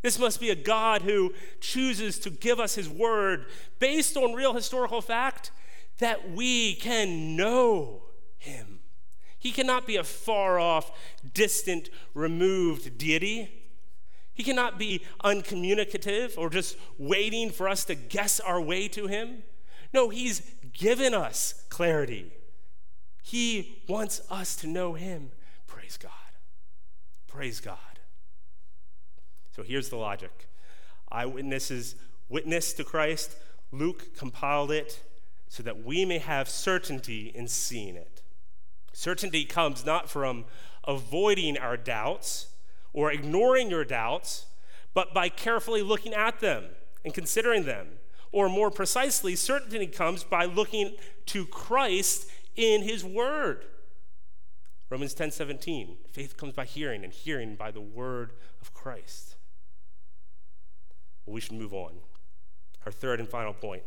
This 0.00 0.18
must 0.18 0.40
be 0.40 0.48
a 0.48 0.54
God 0.54 1.02
who 1.02 1.34
chooses 1.60 2.18
to 2.20 2.30
give 2.30 2.58
us 2.58 2.74
his 2.74 2.88
word 2.88 3.44
based 3.78 4.16
on 4.16 4.32
real 4.32 4.54
historical 4.54 5.02
fact 5.02 5.50
that 5.98 6.30
we 6.30 6.76
can 6.76 7.36
know 7.36 8.02
him. 8.38 8.80
He 9.38 9.52
cannot 9.52 9.86
be 9.86 9.96
a 9.96 10.04
far 10.04 10.58
off, 10.58 10.90
distant, 11.34 11.90
removed 12.14 12.96
deity. 12.96 13.50
He 14.32 14.42
cannot 14.42 14.78
be 14.78 15.04
uncommunicative 15.22 16.38
or 16.38 16.48
just 16.48 16.78
waiting 16.96 17.50
for 17.50 17.68
us 17.68 17.84
to 17.84 17.94
guess 17.94 18.40
our 18.40 18.60
way 18.60 18.88
to 18.88 19.06
him. 19.06 19.42
No, 19.92 20.08
he's 20.08 20.40
given 20.72 21.12
us 21.12 21.66
clarity. 21.68 22.32
He 23.26 23.82
wants 23.88 24.22
us 24.30 24.54
to 24.56 24.68
know 24.68 24.92
Him. 24.92 25.32
Praise 25.86 25.98
God. 25.98 26.10
Praise 27.28 27.60
God. 27.60 27.78
So 29.54 29.62
here's 29.62 29.88
the 29.88 29.94
logic 29.94 30.48
eyewitnesses 31.12 31.94
witness 32.28 32.72
to 32.72 32.82
Christ. 32.82 33.36
Luke 33.70 34.16
compiled 34.16 34.72
it 34.72 35.00
so 35.46 35.62
that 35.62 35.84
we 35.84 36.04
may 36.04 36.18
have 36.18 36.48
certainty 36.48 37.30
in 37.32 37.46
seeing 37.46 37.94
it. 37.94 38.22
Certainty 38.92 39.44
comes 39.44 39.86
not 39.86 40.10
from 40.10 40.46
avoiding 40.88 41.56
our 41.56 41.76
doubts 41.76 42.48
or 42.92 43.12
ignoring 43.12 43.70
your 43.70 43.84
doubts, 43.84 44.46
but 44.92 45.14
by 45.14 45.28
carefully 45.28 45.82
looking 45.82 46.14
at 46.14 46.40
them 46.40 46.64
and 47.04 47.14
considering 47.14 47.64
them. 47.64 47.86
Or 48.32 48.48
more 48.48 48.72
precisely, 48.72 49.36
certainty 49.36 49.86
comes 49.86 50.24
by 50.24 50.46
looking 50.46 50.96
to 51.26 51.46
Christ 51.46 52.28
in 52.56 52.82
his 52.82 53.04
word. 53.04 53.66
Romans 54.88 55.14
10 55.14 55.32
17, 55.32 55.96
faith 56.10 56.36
comes 56.36 56.54
by 56.54 56.64
hearing, 56.64 57.02
and 57.02 57.12
hearing 57.12 57.56
by 57.56 57.70
the 57.70 57.80
word 57.80 58.32
of 58.60 58.72
Christ. 58.72 59.36
Well, 61.24 61.34
we 61.34 61.40
should 61.40 61.54
move 61.54 61.74
on. 61.74 61.94
Our 62.84 62.92
third 62.92 63.18
and 63.18 63.28
final 63.28 63.52
point, 63.52 63.82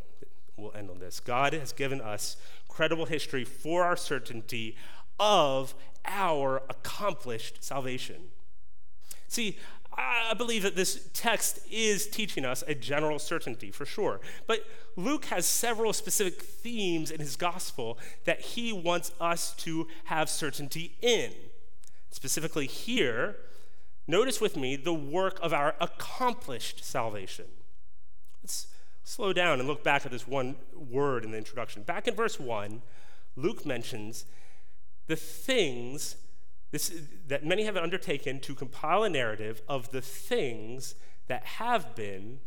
we'll 0.57 0.75
end 0.75 0.89
on 0.89 0.99
this. 0.99 1.21
God 1.21 1.53
has 1.53 1.71
given 1.71 2.01
us 2.01 2.35
credible 2.67 3.05
history 3.05 3.45
for 3.45 3.83
our 3.83 3.95
certainty 3.95 4.75
of 5.19 5.73
our 6.05 6.63
accomplished 6.69 7.63
salvation. 7.63 8.23
See, 9.27 9.57
I 9.99 10.33
believe 10.33 10.63
that 10.63 10.75
this 10.75 11.09
text 11.13 11.59
is 11.69 12.07
teaching 12.07 12.45
us 12.45 12.63
a 12.67 12.75
general 12.75 13.19
certainty 13.19 13.69
for 13.71 13.85
sure. 13.85 14.21
But 14.47 14.63
Luke 14.95 15.25
has 15.25 15.45
several 15.45 15.91
specific 15.91 16.41
themes 16.41 17.11
in 17.11 17.19
his 17.19 17.35
gospel 17.35 17.97
that 18.25 18.39
he 18.39 18.71
wants 18.71 19.11
us 19.19 19.53
to 19.57 19.87
have 20.05 20.29
certainty 20.29 20.95
in. 21.01 21.31
Specifically, 22.11 22.65
here, 22.65 23.37
notice 24.07 24.39
with 24.39 24.55
me 24.55 24.75
the 24.75 24.93
work 24.93 25.39
of 25.41 25.53
our 25.53 25.75
accomplished 25.81 26.85
salvation. 26.85 27.45
Let's 28.41 28.67
slow 29.03 29.33
down 29.33 29.59
and 29.59 29.67
look 29.67 29.83
back 29.83 30.05
at 30.05 30.11
this 30.11 30.27
one 30.27 30.55
word 30.73 31.25
in 31.25 31.31
the 31.31 31.37
introduction. 31.37 31.83
Back 31.83 32.07
in 32.07 32.15
verse 32.15 32.39
1, 32.39 32.81
Luke 33.35 33.65
mentions 33.65 34.25
the 35.07 35.15
things 35.15 36.15
this, 36.71 36.93
that 37.27 37.45
many 37.45 37.63
have 37.63 37.77
undertaken 37.77 38.39
to 38.41 38.53
compile 38.53 39.03
a 39.03 39.09
narrative 39.09 39.61
of 39.67 39.91
the 39.91 40.01
things 40.01 40.95
that 41.27 41.43
have 41.43 41.95
been 41.95 42.39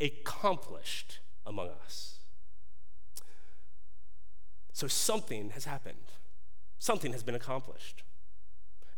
accomplished 0.00 1.18
among 1.46 1.70
us. 1.84 2.18
So 4.72 4.86
something 4.86 5.50
has 5.50 5.64
happened, 5.64 6.12
something 6.78 7.12
has 7.12 7.22
been 7.22 7.34
accomplished. 7.34 8.02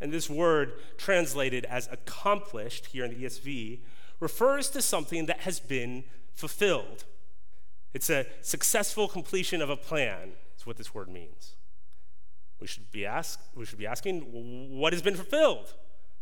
And 0.00 0.12
this 0.12 0.28
word, 0.28 0.74
translated 0.98 1.64
as 1.64 1.88
accomplished 1.90 2.86
here 2.86 3.04
in 3.04 3.10
the 3.10 3.24
ESV, 3.24 3.80
refers 4.20 4.68
to 4.70 4.82
something 4.82 5.26
that 5.26 5.40
has 5.40 5.58
been 5.58 6.04
fulfilled. 6.34 7.04
It's 7.94 8.10
a 8.10 8.26
successful 8.42 9.08
completion 9.08 9.62
of 9.62 9.70
a 9.70 9.76
plan, 9.76 10.32
is 10.56 10.66
what 10.66 10.76
this 10.76 10.94
word 10.94 11.08
means. 11.08 11.56
We 12.60 12.66
should 12.66 12.90
be 12.90 13.04
ask, 13.04 13.40
we 13.54 13.66
should 13.66 13.78
be 13.78 13.86
asking 13.86 14.20
what 14.78 14.92
has 14.92 15.02
been 15.02 15.14
fulfilled? 15.14 15.74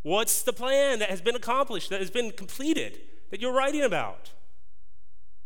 What's 0.03 0.43
the 0.43 0.53
plan 0.53 0.99
that 0.99 1.11
has 1.11 1.21
been 1.21 1.37
accomplished, 1.37 1.91
that 1.91 2.01
has 2.01 2.11
been 2.11 2.31
completed, 2.33 3.01
that 3.31 3.41
you're 3.41 3.55
writing 3.55 3.83
about? 3.83 4.31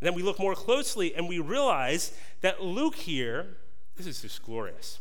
And 0.00 0.06
then 0.06 0.14
we 0.14 0.22
look 0.22 0.38
more 0.38 0.54
closely 0.54 1.14
and 1.14 1.28
we 1.28 1.38
realize 1.38 2.12
that 2.40 2.62
Luke 2.62 2.96
here, 2.96 3.58
this 3.96 4.06
is 4.06 4.22
just 4.22 4.42
glorious. 4.42 5.00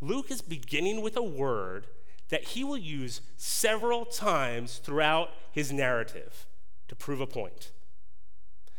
Luke 0.00 0.30
is 0.30 0.40
beginning 0.40 1.02
with 1.02 1.16
a 1.16 1.22
word 1.22 1.86
that 2.28 2.44
he 2.44 2.64
will 2.64 2.78
use 2.78 3.20
several 3.36 4.04
times 4.04 4.78
throughout 4.78 5.30
his 5.52 5.72
narrative 5.72 6.46
to 6.88 6.94
prove 6.94 7.20
a 7.20 7.26
point. 7.26 7.72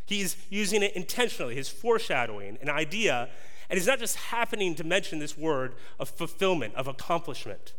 He's 0.05 0.37
using 0.49 0.81
it 0.81 0.95
intentionally, 0.95 1.55
his 1.55 1.69
foreshadowing, 1.69 2.57
an 2.61 2.69
idea 2.69 3.29
and 3.69 3.77
he's 3.77 3.87
not 3.87 3.99
just 3.99 4.15
happening 4.15 4.75
to 4.75 4.83
mention 4.83 5.19
this 5.19 5.37
word 5.37 5.75
of 5.99 6.09
fulfillment, 6.09 6.73
of 6.75 6.87
accomplishment. 6.87 7.73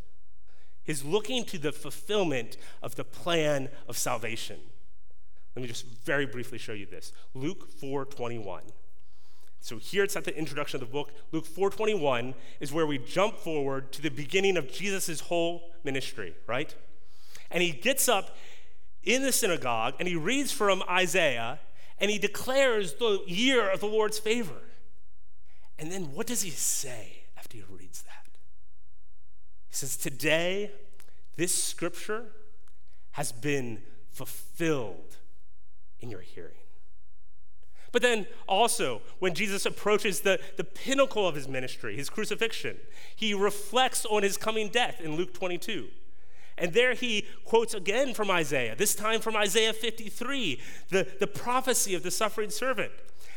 He's 0.85 1.05
looking 1.05 1.45
to 1.47 1.59
the 1.59 1.73
fulfillment 1.73 2.57
of 2.83 2.95
the 2.95 3.05
plan 3.05 3.69
of 3.89 3.99
salvation. 3.99 4.59
Let 5.55 5.63
me 5.63 5.69
just 5.69 5.85
very 6.05 6.27
briefly 6.27 6.59
show 6.59 6.73
you 6.73 6.87
this. 6.87 7.13
Luke 7.35 7.69
4:21. 7.81 8.63
So 9.61 9.77
here 9.77 10.05
it's 10.05 10.17
at 10.17 10.25
the 10.25 10.37
introduction 10.37 10.81
of 10.81 10.89
the 10.89 10.93
book. 10.93 11.13
Luke 11.33 11.47
4:21 11.47 12.35
is 12.61 12.73
where 12.73 12.87
we 12.87 12.99
jump 12.99 13.37
forward 13.37 13.93
to 13.93 14.01
the 14.01 14.09
beginning 14.09 14.57
of 14.57 14.73
Jesus' 14.73 15.21
whole 15.21 15.71
ministry, 15.85 16.35
right? 16.47 16.75
And 17.51 17.63
he 17.63 17.73
gets 17.73 18.09
up 18.09 18.37
in 19.03 19.23
the 19.23 19.33
synagogue 19.33 19.95
and 19.99 20.07
he 20.09 20.17
reads 20.17 20.53
from 20.53 20.83
Isaiah 20.89 21.61
and 21.99 22.11
he 22.11 22.19
declares 22.19 22.95
the 22.95 23.23
year 23.27 23.69
of 23.69 23.81
the 23.81 23.87
Lord's 23.87 24.19
favor. 24.19 24.63
And 25.81 25.91
then 25.91 26.15
what 26.15 26.27
does 26.27 26.43
he 26.43 26.51
say 26.51 27.23
after 27.39 27.57
he 27.57 27.65
reads 27.71 28.03
that? 28.03 28.27
He 29.69 29.75
says, 29.75 29.97
Today, 29.97 30.71
this 31.37 31.55
scripture 31.55 32.27
has 33.13 33.33
been 33.33 33.81
fulfilled 34.11 35.17
in 35.99 36.11
your 36.11 36.21
hearing. 36.21 36.53
But 37.93 38.03
then 38.03 38.27
also, 38.47 39.01
when 39.19 39.35
Jesus 39.35 39.65
approaches 39.65 40.21
the, 40.21 40.39
the 40.57 40.65
pinnacle 40.65 41.27
of 41.27 41.35
his 41.35 41.49
ministry, 41.49 41.97
his 41.97 42.11
crucifixion, 42.11 42.77
he 43.17 43.33
reflects 43.33 44.05
on 44.05 44.23
his 44.23 44.37
coming 44.37 44.69
death 44.69 45.01
in 45.01 45.17
Luke 45.17 45.33
22. 45.33 45.89
And 46.59 46.75
there 46.75 46.93
he 46.93 47.27
quotes 47.47 47.73
again 47.73 48.13
from 48.13 48.31
Isaiah, 48.31 48.77
this 48.77 48.95
time 48.95 49.21
from 49.21 49.35
Isaiah 49.35 49.73
53, 49.73 50.61
the, 50.91 51.07
the 51.19 51.27
prophecy 51.27 51.95
of 51.95 52.03
the 52.03 52.11
suffering 52.11 52.51
servant. 52.51 52.93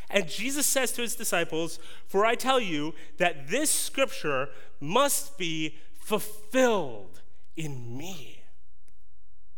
And 0.10 0.30
Jesus 0.30 0.66
says 0.66 0.92
to 0.94 1.02
his 1.02 1.16
disciples, 1.16 1.80
For 2.08 2.26
I 2.26 2.36
tell 2.36 2.60
you 2.60 2.94
that 3.18 3.48
this 3.48 3.72
scripture 3.72 4.50
must 4.80 5.38
be 5.38 5.78
fulfilled 5.96 7.22
in 7.56 7.98
me. 7.98 8.44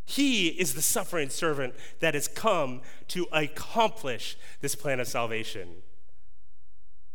He 0.05 0.49
is 0.49 0.75
the 0.75 0.81
suffering 0.81 1.29
servant 1.29 1.73
that 1.99 2.13
has 2.13 2.27
come 2.27 2.81
to 3.09 3.27
accomplish 3.31 4.37
this 4.61 4.75
plan 4.75 4.99
of 4.99 5.07
salvation. 5.07 5.77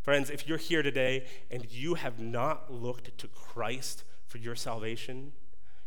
Friends, 0.02 0.28
if 0.28 0.48
you're 0.48 0.58
here 0.58 0.82
today 0.82 1.24
and 1.50 1.70
you 1.70 1.94
have 1.94 2.18
not 2.18 2.72
looked 2.72 3.16
to 3.18 3.28
Christ 3.28 4.02
for 4.26 4.38
your 4.38 4.56
salvation, 4.56 5.32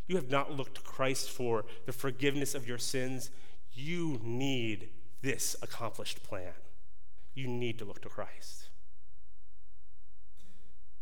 you 0.08 0.16
have 0.16 0.30
not 0.30 0.52
looked 0.52 0.76
to 0.76 0.82
Christ 0.82 1.30
for 1.30 1.66
the 1.86 1.92
forgiveness 1.92 2.56
of 2.56 2.68
your 2.68 2.78
sins, 2.78 3.32
you 3.74 4.20
need 4.24 4.90
this 5.22 5.56
accomplished 5.62 6.24
plan. 6.24 6.54
You 7.34 7.48
need 7.48 7.80
to 7.80 7.86
look 7.86 8.02
to 8.02 8.10
Christ. 8.10 8.70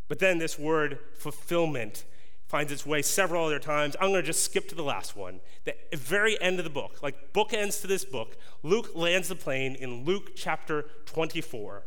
But 0.08 0.18
then 0.18 0.38
this 0.38 0.58
word 0.58 0.98
fulfillment 1.14 2.04
finds 2.46 2.70
its 2.70 2.84
way 2.84 3.00
several 3.00 3.46
other 3.46 3.58
times. 3.58 3.96
I'm 3.98 4.10
going 4.10 4.20
to 4.20 4.26
just 4.26 4.44
skip 4.44 4.68
to 4.68 4.74
the 4.74 4.82
last 4.82 5.16
one. 5.16 5.40
The 5.64 5.74
very 5.94 6.38
end 6.38 6.58
of 6.58 6.64
the 6.64 6.70
book, 6.70 7.02
like 7.02 7.32
bookends 7.32 7.80
to 7.80 7.86
this 7.86 8.04
book, 8.04 8.36
Luke 8.62 8.90
lands 8.94 9.28
the 9.28 9.34
plane 9.34 9.74
in 9.74 10.04
Luke 10.04 10.32
chapter 10.36 10.84
24. 11.06 11.84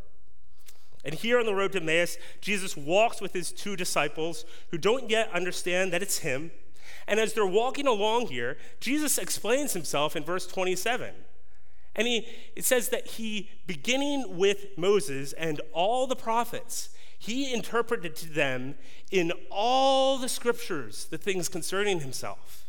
And 1.04 1.14
here 1.14 1.40
on 1.40 1.46
the 1.46 1.54
road 1.54 1.72
to 1.74 1.80
Emmaus, 1.80 2.18
Jesus 2.42 2.76
walks 2.76 3.22
with 3.22 3.34
his 3.34 3.52
two 3.52 3.76
disciples 3.76 4.44
who 4.72 4.80
don't 4.80 5.08
yet 5.08 5.30
understand 5.32 5.94
that 5.94 6.02
it's 6.02 6.20
him. 6.20 6.50
And 7.08 7.20
as 7.20 7.34
they're 7.34 7.46
walking 7.46 7.86
along 7.86 8.28
here, 8.28 8.58
Jesus 8.80 9.20
explains 9.20 9.74
himself 9.74 10.16
in 10.16 10.24
verse 10.24 10.48
27. 10.48 11.14
And 11.96 12.08
he, 12.08 12.28
it 12.56 12.66
says 12.66 12.90
that 12.90 13.08
he, 13.08 13.50
beginning 13.66 14.38
with 14.38 14.66
Moses 14.78 15.34
and 15.34 15.62
all 15.72 16.08
the 16.08 16.16
prophets, 16.16 16.90
he 17.18 17.54
interpreted 17.54 18.16
to 18.18 18.30
them 18.30 18.76
in 19.12 19.32
all 19.50 20.18
the 20.18 20.28
scriptures 20.28 21.06
the 21.06 21.18
things 21.18 21.48
concerning 21.48 22.02
himself. 22.02 22.66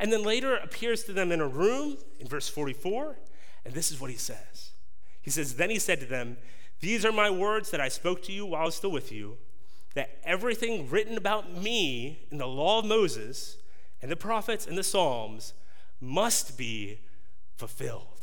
And 0.00 0.12
then 0.12 0.24
later 0.24 0.56
appears 0.56 1.04
to 1.04 1.12
them 1.12 1.30
in 1.30 1.40
a 1.40 1.46
room 1.46 1.96
in 2.18 2.26
verse 2.26 2.48
44, 2.48 3.16
and 3.64 3.72
this 3.72 3.92
is 3.92 4.00
what 4.00 4.10
he 4.10 4.16
says. 4.16 4.72
He 5.22 5.30
says, 5.30 5.54
Then 5.54 5.70
he 5.70 5.78
said 5.78 6.00
to 6.00 6.06
them, 6.06 6.36
These 6.80 7.04
are 7.04 7.12
my 7.12 7.30
words 7.30 7.70
that 7.70 7.80
I 7.80 7.88
spoke 7.88 8.22
to 8.24 8.32
you 8.32 8.46
while 8.46 8.62
I 8.62 8.64
was 8.66 8.74
still 8.74 8.90
with 8.90 9.12
you, 9.12 9.38
that 9.94 10.18
everything 10.24 10.90
written 10.90 11.16
about 11.16 11.56
me 11.56 12.26
in 12.30 12.38
the 12.38 12.46
law 12.46 12.80
of 12.80 12.84
Moses 12.84 13.56
and 14.02 14.10
the 14.10 14.16
prophets 14.16 14.66
and 14.66 14.76
the 14.76 14.82
Psalms 14.82 15.54
must 16.00 16.58
be 16.58 16.98
fulfilled. 17.56 18.13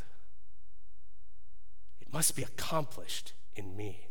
Must 2.11 2.35
be 2.35 2.43
accomplished 2.43 3.33
in 3.55 3.75
me. 3.75 4.07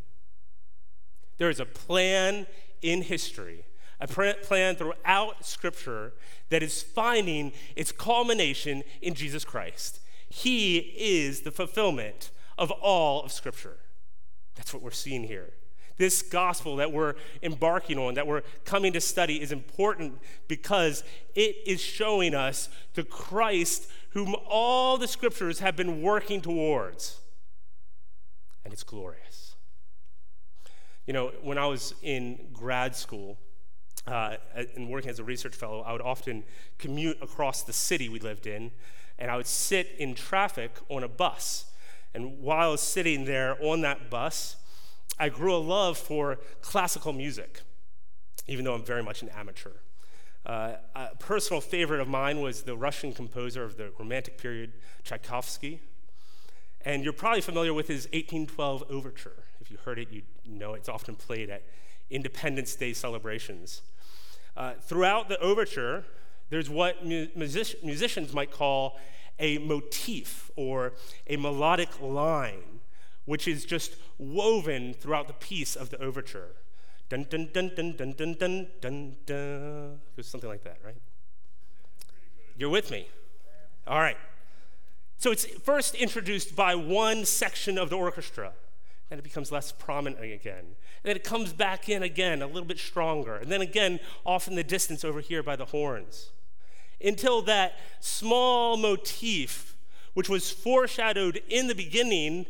There 1.37 1.49
is 1.49 1.59
a 1.59 1.65
plan 1.65 2.47
in 2.81 3.03
history, 3.03 3.65
a 3.99 4.07
plan 4.07 4.75
throughout 4.75 5.45
Scripture 5.45 6.13
that 6.49 6.63
is 6.63 6.81
finding 6.81 7.51
its 7.75 7.91
culmination 7.91 8.83
in 9.01 9.13
Jesus 9.13 9.45
Christ. 9.45 9.99
He 10.29 10.77
is 10.97 11.41
the 11.41 11.51
fulfillment 11.51 12.31
of 12.57 12.71
all 12.71 13.23
of 13.23 13.31
Scripture. 13.31 13.77
That's 14.55 14.73
what 14.73 14.83
we're 14.83 14.91
seeing 14.91 15.23
here. 15.23 15.51
This 15.97 16.21
gospel 16.21 16.77
that 16.77 16.91
we're 16.91 17.13
embarking 17.43 17.99
on, 17.99 18.15
that 18.15 18.25
we're 18.25 18.41
coming 18.65 18.93
to 18.93 19.01
study, 19.01 19.41
is 19.41 19.51
important 19.51 20.19
because 20.47 21.03
it 21.35 21.57
is 21.65 21.79
showing 21.79 22.33
us 22.33 22.69
the 22.95 23.03
Christ 23.03 23.87
whom 24.11 24.35
all 24.47 24.97
the 24.97 25.07
scriptures 25.07 25.59
have 25.59 25.75
been 25.75 26.01
working 26.01 26.41
towards. 26.41 27.19
And 28.63 28.73
it's 28.73 28.83
glorious. 28.83 29.55
You 31.05 31.13
know, 31.13 31.31
when 31.41 31.57
I 31.57 31.65
was 31.65 31.93
in 32.01 32.47
grad 32.53 32.95
school 32.95 33.37
uh, 34.07 34.37
and 34.75 34.89
working 34.89 35.09
as 35.09 35.19
a 35.19 35.23
research 35.23 35.55
fellow, 35.55 35.81
I 35.81 35.91
would 35.91 36.01
often 36.01 36.43
commute 36.77 37.17
across 37.21 37.63
the 37.63 37.73
city 37.73 38.07
we 38.07 38.19
lived 38.19 38.47
in, 38.47 38.71
and 39.17 39.31
I 39.31 39.37
would 39.37 39.47
sit 39.47 39.95
in 39.97 40.15
traffic 40.15 40.71
on 40.89 41.03
a 41.03 41.07
bus. 41.07 41.65
And 42.13 42.39
while 42.39 42.69
I 42.69 42.71
was 42.71 42.81
sitting 42.81 43.25
there 43.25 43.57
on 43.63 43.81
that 43.81 44.09
bus, 44.09 44.57
I 45.19 45.29
grew 45.29 45.55
a 45.55 45.57
love 45.57 45.97
for 45.97 46.39
classical 46.61 47.13
music, 47.13 47.61
even 48.47 48.65
though 48.65 48.73
I'm 48.73 48.83
very 48.83 49.03
much 49.03 49.21
an 49.21 49.29
amateur. 49.29 49.73
Uh, 50.45 50.73
a 50.95 51.15
personal 51.19 51.61
favorite 51.61 52.01
of 52.01 52.07
mine 52.07 52.41
was 52.41 52.63
the 52.63 52.75
Russian 52.75 53.13
composer 53.13 53.63
of 53.63 53.77
the 53.77 53.91
Romantic 53.99 54.37
period, 54.37 54.73
Tchaikovsky. 55.03 55.81
And 56.85 57.03
you're 57.03 57.13
probably 57.13 57.41
familiar 57.41 57.73
with 57.73 57.87
his 57.87 58.05
1812 58.07 58.83
overture. 58.89 59.43
If 59.59 59.69
you 59.69 59.77
heard 59.85 59.99
it, 59.99 60.07
you 60.11 60.23
know 60.45 60.73
it's 60.73 60.89
often 60.89 61.15
played 61.15 61.49
at 61.49 61.63
Independence 62.09 62.75
Day 62.75 62.93
celebrations. 62.93 63.81
Uh, 64.57 64.73
throughout 64.81 65.29
the 65.29 65.39
overture, 65.39 66.03
there's 66.49 66.69
what 66.69 67.05
mu- 67.05 67.27
music- 67.35 67.83
musicians 67.83 68.33
might 68.33 68.51
call 68.51 68.99
a 69.39 69.57
motif 69.59 70.51
or 70.55 70.93
a 71.27 71.37
melodic 71.37 71.89
line, 72.01 72.81
which 73.25 73.47
is 73.47 73.65
just 73.65 73.95
woven 74.17 74.93
throughout 74.93 75.27
the 75.27 75.33
piece 75.33 75.75
of 75.75 75.89
the 75.89 76.01
overture. 76.01 76.55
Dun 77.09 77.25
dun 77.29 77.49
dun 77.53 77.71
dun 77.75 77.93
dun 77.93 78.13
dun 78.13 78.33
dun 78.35 78.67
dun 78.79 79.15
dun. 79.25 79.99
There's 80.15 80.27
something 80.27 80.49
like 80.49 80.63
that, 80.63 80.77
right? 80.85 81.01
You're 82.57 82.69
with 82.69 82.91
me. 82.91 83.07
All 83.87 83.99
right. 83.99 84.17
So 85.21 85.29
it's 85.29 85.45
first 85.45 85.93
introduced 85.93 86.55
by 86.55 86.73
one 86.73 87.25
section 87.25 87.77
of 87.77 87.91
the 87.91 87.95
orchestra. 87.95 88.53
Then 89.07 89.19
it 89.19 89.23
becomes 89.23 89.51
less 89.51 89.71
prominent 89.71 90.19
again. 90.23 90.57
And 90.57 90.75
then 91.03 91.15
it 91.15 91.23
comes 91.23 91.53
back 91.53 91.89
in 91.89 92.01
again, 92.01 92.41
a 92.41 92.47
little 92.47 92.65
bit 92.65 92.79
stronger. 92.79 93.35
And 93.35 93.51
then 93.51 93.61
again, 93.61 93.99
off 94.25 94.47
in 94.47 94.55
the 94.55 94.63
distance 94.63 95.05
over 95.05 95.19
here 95.19 95.43
by 95.43 95.55
the 95.55 95.65
horns. 95.65 96.31
Until 96.99 97.43
that 97.43 97.73
small 97.99 98.77
motif, 98.77 99.77
which 100.15 100.27
was 100.27 100.49
foreshadowed 100.49 101.43
in 101.47 101.67
the 101.67 101.75
beginning, 101.75 102.47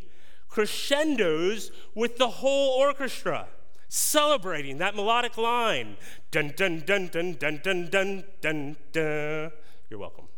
crescendos 0.48 1.72
with 1.94 2.16
the 2.16 2.30
whole 2.30 2.80
orchestra 2.80 3.50
celebrating 3.90 4.78
that 4.78 4.96
melodic 4.96 5.38
line. 5.38 5.98
Dun 6.32 6.54
dun 6.56 6.84
dun 6.86 7.10
dun 7.10 7.34
dun 7.34 7.60
dun 7.62 7.90
dun 7.90 8.24
dun 8.40 8.78
dun. 8.94 9.52
You're 9.90 10.00
welcome. 10.00 10.31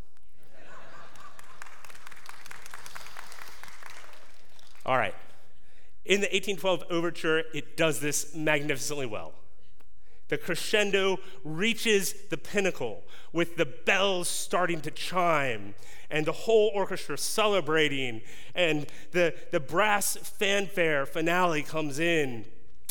All 4.85 4.97
right. 4.97 5.15
In 6.05 6.19
the 6.19 6.27
1812 6.27 6.83
overture, 6.89 7.43
it 7.53 7.77
does 7.77 7.99
this 7.99 8.35
magnificently 8.35 9.05
well. 9.05 9.33
The 10.27 10.37
crescendo 10.37 11.19
reaches 11.43 12.13
the 12.29 12.37
pinnacle 12.37 13.03
with 13.31 13.55
the 13.55 13.65
bells 13.65 14.27
starting 14.27 14.81
to 14.81 14.91
chime 14.91 15.75
and 16.09 16.25
the 16.25 16.31
whole 16.31 16.71
orchestra 16.73 17.17
celebrating, 17.17 18.21
and 18.53 18.87
the, 19.11 19.33
the 19.51 19.59
brass 19.59 20.15
fanfare 20.15 21.05
finale 21.05 21.63
comes 21.63 21.99
in 21.99 22.45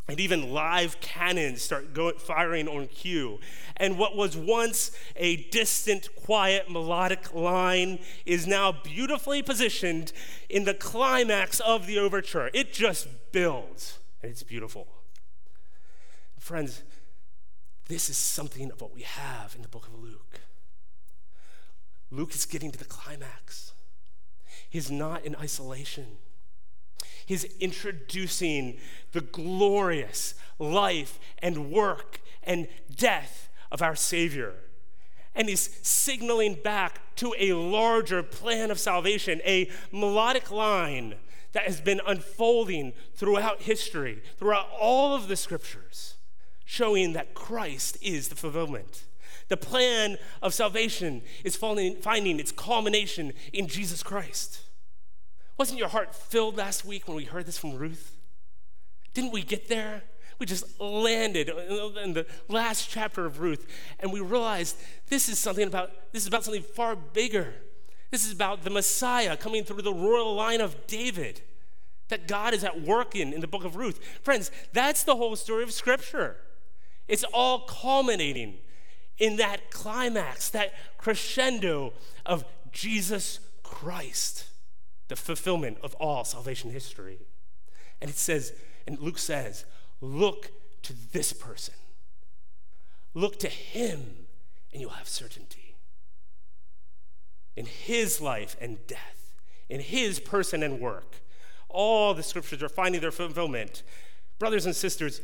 and 0.09 0.19
even 0.19 0.53
live 0.53 1.01
cannons 1.01 1.63
start 1.63 1.95
going, 1.95 2.17
firing 2.17 2.69
on 2.69 2.89
cue. 2.89 3.39
And 3.77 3.99
what 3.99 4.17
was 4.17 4.37
once 4.37 4.91
a 5.17 5.37
distant, 5.51 6.09
quiet, 6.17 6.71
melodic 6.71 7.33
line 7.33 8.01
is 8.27 8.47
now 8.47 8.73
beautifully 8.73 9.43
positioned 9.43 10.13
in 10.49 10.65
the 10.65 10.75
climax 10.75 11.61
of 11.61 11.87
the 11.87 11.99
overture. 11.99 12.51
It 12.53 12.73
just 12.73 13.09
builds, 13.31 13.99
and 14.23 14.31
it's 14.31 14.43
beautiful. 14.43 14.89
Friends, 16.39 16.83
this 17.87 18.11
is 18.11 18.17
something 18.17 18.71
of 18.73 18.81
what 18.81 18.93
we 18.93 19.03
have 19.03 19.55
in 19.55 19.63
the 19.63 19.69
book 19.69 19.87
of 19.87 19.95
Luke. 19.95 20.41
Luke 22.11 22.35
is 22.35 22.45
getting 22.45 22.73
to 22.73 22.79
the 22.79 22.85
climax. 22.85 23.73
He's 24.69 24.91
not 24.91 25.25
in 25.25 25.37
isolation. 25.37 26.19
He's 27.27 27.45
introducing 27.61 28.79
the 29.13 29.21
glorious 29.21 30.35
life 30.59 31.19
and 31.39 31.71
work 31.71 32.21
and 32.43 32.69
death 32.95 33.49
of 33.71 33.83
our 33.83 33.97
Savior. 33.97 34.55
And 35.35 35.49
he's 35.49 35.79
signaling 35.83 36.55
back 36.63 37.01
to 37.17 37.35
a 37.39 37.55
larger 37.55 38.23
plan 38.23 38.71
of 38.71 38.79
salvation, 38.79 39.41
a 39.47 39.71
melodic 39.91 40.51
line 40.51 41.15
that 41.53 41.65
has 41.65 41.81
been 41.81 42.01
unfolding 42.07 42.93
throughout 43.15 43.63
history, 43.63 44.23
throughout 44.39 44.69
all 44.79 45.15
of 45.15 45.29
the 45.29 45.37
scriptures, 45.37 46.15
showing 46.65 47.13
that 47.13 47.35
Christ 47.35 47.99
is 48.03 48.29
the 48.29 48.35
fulfillment. 48.35 49.05
The 49.49 49.57
plan 49.57 50.19
of 50.41 50.55
salvation 50.55 51.23
is 51.45 51.57
finding 51.57 52.41
its 52.41 52.53
culmination 52.53 53.33
in 53.53 53.67
Jesus 53.67 54.03
Christ. 54.03 54.63
Wasn't 55.63 55.79
your 55.79 55.91
heart 55.91 56.13
filled 56.13 56.57
last 56.57 56.85
week 56.85 57.07
when 57.07 57.17
we 57.17 57.23
heard 57.23 57.47
this 57.47 57.57
from 57.57 57.77
Ruth? 57.77 58.17
Didn't 59.15 59.31
we 59.31 59.45
get 59.45 59.69
there? 59.69 60.03
We 60.41 60.45
just 60.45 60.81
landed 60.81 61.49
in 61.49 62.15
the 62.15 62.27
last 62.49 62.91
chapter 62.91 63.25
of 63.27 63.39
Ruth, 63.39 63.65
and 64.01 64.13
we 64.13 64.19
realized 64.19 64.77
this 65.07 65.29
is 65.29 65.39
something 65.39 65.69
about 65.69 65.93
this 66.11 66.23
is 66.23 66.27
about 66.27 66.43
something 66.43 66.65
far 66.65 66.97
bigger. 66.97 67.55
This 68.11 68.27
is 68.27 68.33
about 68.33 68.65
the 68.65 68.71
Messiah 68.71 69.37
coming 69.37 69.63
through 69.63 69.83
the 69.83 69.95
royal 69.95 70.35
line 70.35 70.61
of 70.61 70.89
David 70.89 71.43
that 72.09 72.27
God 72.27 72.55
is 72.55 72.65
at 72.65 72.83
work 72.83 73.15
in 73.15 73.33
in 73.33 73.41
the 73.41 73.47
book 73.47 73.65
of 73.65 73.77
Ruth. 73.77 74.05
Friends, 74.25 74.51
that's 74.73 75.05
the 75.05 75.15
whole 75.15 75.37
story 75.37 75.63
of 75.63 75.71
Scripture. 75.71 76.39
It's 77.07 77.23
all 77.33 77.61
culminating 77.67 78.57
in 79.17 79.37
that 79.37 79.71
climax, 79.71 80.51
that 80.51 80.75
crescendo 80.99 81.93
of 82.27 82.45
Jesus 82.73 83.39
Christ, 83.63 84.47
the 85.13 85.17
fulfillment 85.17 85.77
of 85.83 85.95
all 85.97 86.25
salvation 86.25 86.71
history. 86.71 87.19
And 88.01 88.09
it 88.09 88.17
says, 88.17 88.55
and 88.87 88.99
Luke 88.99 89.19
says, 89.19 89.67
look 90.01 90.51
to 90.85 90.95
this 91.13 91.35
person. 91.35 91.75
Look 93.13 93.39
to 93.41 93.49
him, 93.49 94.27
and 94.73 94.81
you'll 94.81 94.93
have 94.93 95.07
certainty. 95.07 95.77
In 97.57 97.67
his 97.67 98.23
life 98.23 98.57
and 98.59 98.79
death, 98.87 99.35
in 99.69 99.81
his 99.81 100.19
person 100.19 100.63
and 100.63 100.81
work, 100.81 101.17
all 101.69 102.15
the 102.15 102.23
scriptures 102.23 102.63
are 102.63 102.71
finding 102.71 103.03
their 103.03 103.11
fulfillment. 103.11 103.83
Brothers 104.39 104.65
and 104.65 104.75
sisters, 104.75 105.21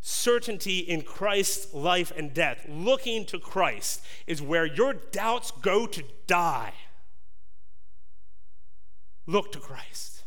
certainty 0.00 0.78
in 0.78 1.02
Christ's 1.02 1.74
life 1.74 2.12
and 2.16 2.32
death, 2.32 2.64
looking 2.68 3.26
to 3.26 3.40
Christ, 3.40 4.04
is 4.28 4.40
where 4.40 4.66
your 4.66 4.92
doubts 4.92 5.50
go 5.50 5.88
to 5.88 6.04
die. 6.28 6.74
Look 9.26 9.52
to 9.52 9.58
Christ. 9.58 10.24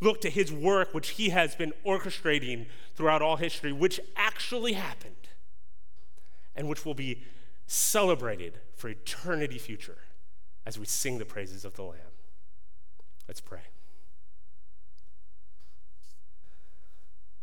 Look 0.00 0.20
to 0.22 0.30
his 0.30 0.52
work, 0.52 0.92
which 0.92 1.10
he 1.10 1.30
has 1.30 1.54
been 1.54 1.72
orchestrating 1.86 2.66
throughout 2.94 3.22
all 3.22 3.36
history, 3.36 3.72
which 3.72 4.00
actually 4.16 4.74
happened 4.74 5.14
and 6.54 6.68
which 6.68 6.84
will 6.84 6.94
be 6.94 7.22
celebrated 7.66 8.60
for 8.76 8.88
eternity 8.88 9.58
future 9.58 9.98
as 10.66 10.78
we 10.78 10.86
sing 10.86 11.18
the 11.18 11.24
praises 11.24 11.64
of 11.64 11.74
the 11.74 11.82
Lamb. 11.82 12.00
Let's 13.28 13.40
pray. 13.40 13.60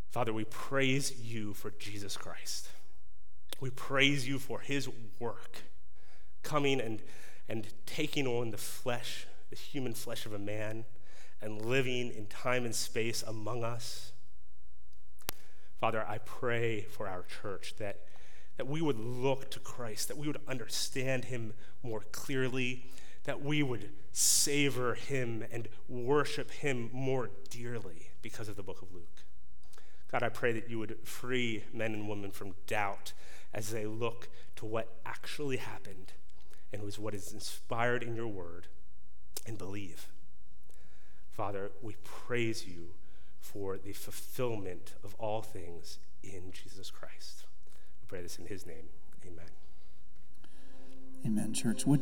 Father, 0.10 0.34
we 0.34 0.44
praise 0.46 1.20
you 1.22 1.54
for 1.54 1.72
Jesus 1.72 2.18
Christ. 2.18 2.70
We 3.60 3.70
praise 3.70 4.28
you 4.28 4.40
for 4.40 4.60
his 4.60 4.90
work, 5.20 5.60
coming 6.44 6.82
and, 6.82 7.02
and 7.48 7.68
taking 7.86 8.28
on 8.28 8.52
the 8.52 8.58
flesh, 8.58 9.26
the 9.52 9.58
human 9.58 9.94
flesh 9.94 10.26
of 10.26 10.34
a 10.34 10.40
man, 10.40 10.86
and 11.42 11.64
living 11.64 12.12
in 12.12 12.26
time 12.28 12.66
and 12.66 12.74
space 12.74 13.24
among 13.24 13.64
us. 13.64 14.14
Father, 15.80 16.06
I 16.08 16.20
pray 16.20 16.82
for 16.84 17.08
our 17.08 17.24
church 17.42 17.76
that, 17.78 18.02
that 18.58 18.68
we 18.68 18.82
would 18.82 19.00
look 19.00 19.52
to 19.52 19.60
Christ, 19.60 20.08
that 20.08 20.18
we 20.18 20.28
would 20.28 20.40
understand 20.48 21.26
him 21.26 21.54
more 21.84 22.04
clearly, 22.12 22.86
that 23.26 23.42
we 23.42 23.62
would 23.62 23.90
savor 24.12 24.94
him 24.94 25.44
and 25.52 25.68
worship 25.90 26.52
him 26.52 26.90
more 26.94 27.30
dearly 27.50 28.10
because 28.22 28.48
of 28.48 28.56
the 28.56 28.64
book 28.64 28.82
of 28.82 28.94
Luke. 28.94 29.24
God, 30.12 30.24
I 30.24 30.30
pray 30.30 30.52
that 30.54 30.70
you 30.70 30.78
would 30.80 30.98
free 31.04 31.64
men 31.74 31.94
and 31.94 32.08
women 32.08 32.32
from 32.32 32.54
doubt 32.68 33.14
as 33.54 33.72
they 33.72 33.86
look 33.86 34.30
to 34.58 34.66
what 34.66 35.00
actually 35.06 35.58
happened 35.58 36.14
and 36.72 36.84
was 36.84 37.00
what 37.00 37.14
is 37.14 37.34
inspired 37.34 38.04
in 38.04 38.16
your 38.16 38.28
word 38.28 38.68
and 39.46 39.58
believe. 39.58 40.08
Father, 41.32 41.72
we 41.82 41.96
praise 42.04 42.68
you 42.68 42.92
for 43.40 43.78
the 43.78 43.94
fulfillment 43.94 44.94
of 45.04 45.16
all 45.18 45.42
things 45.42 45.98
in 46.24 46.52
Jesus 46.52 46.90
Christ. 46.92 47.46
We 48.02 48.08
pray 48.08 48.22
this 48.22 48.38
in 48.38 48.46
his 48.46 48.66
name. 48.66 48.90
Amen. 49.26 49.50
Amen, 51.26 51.54
church. 51.54 51.86
Would 51.86 52.00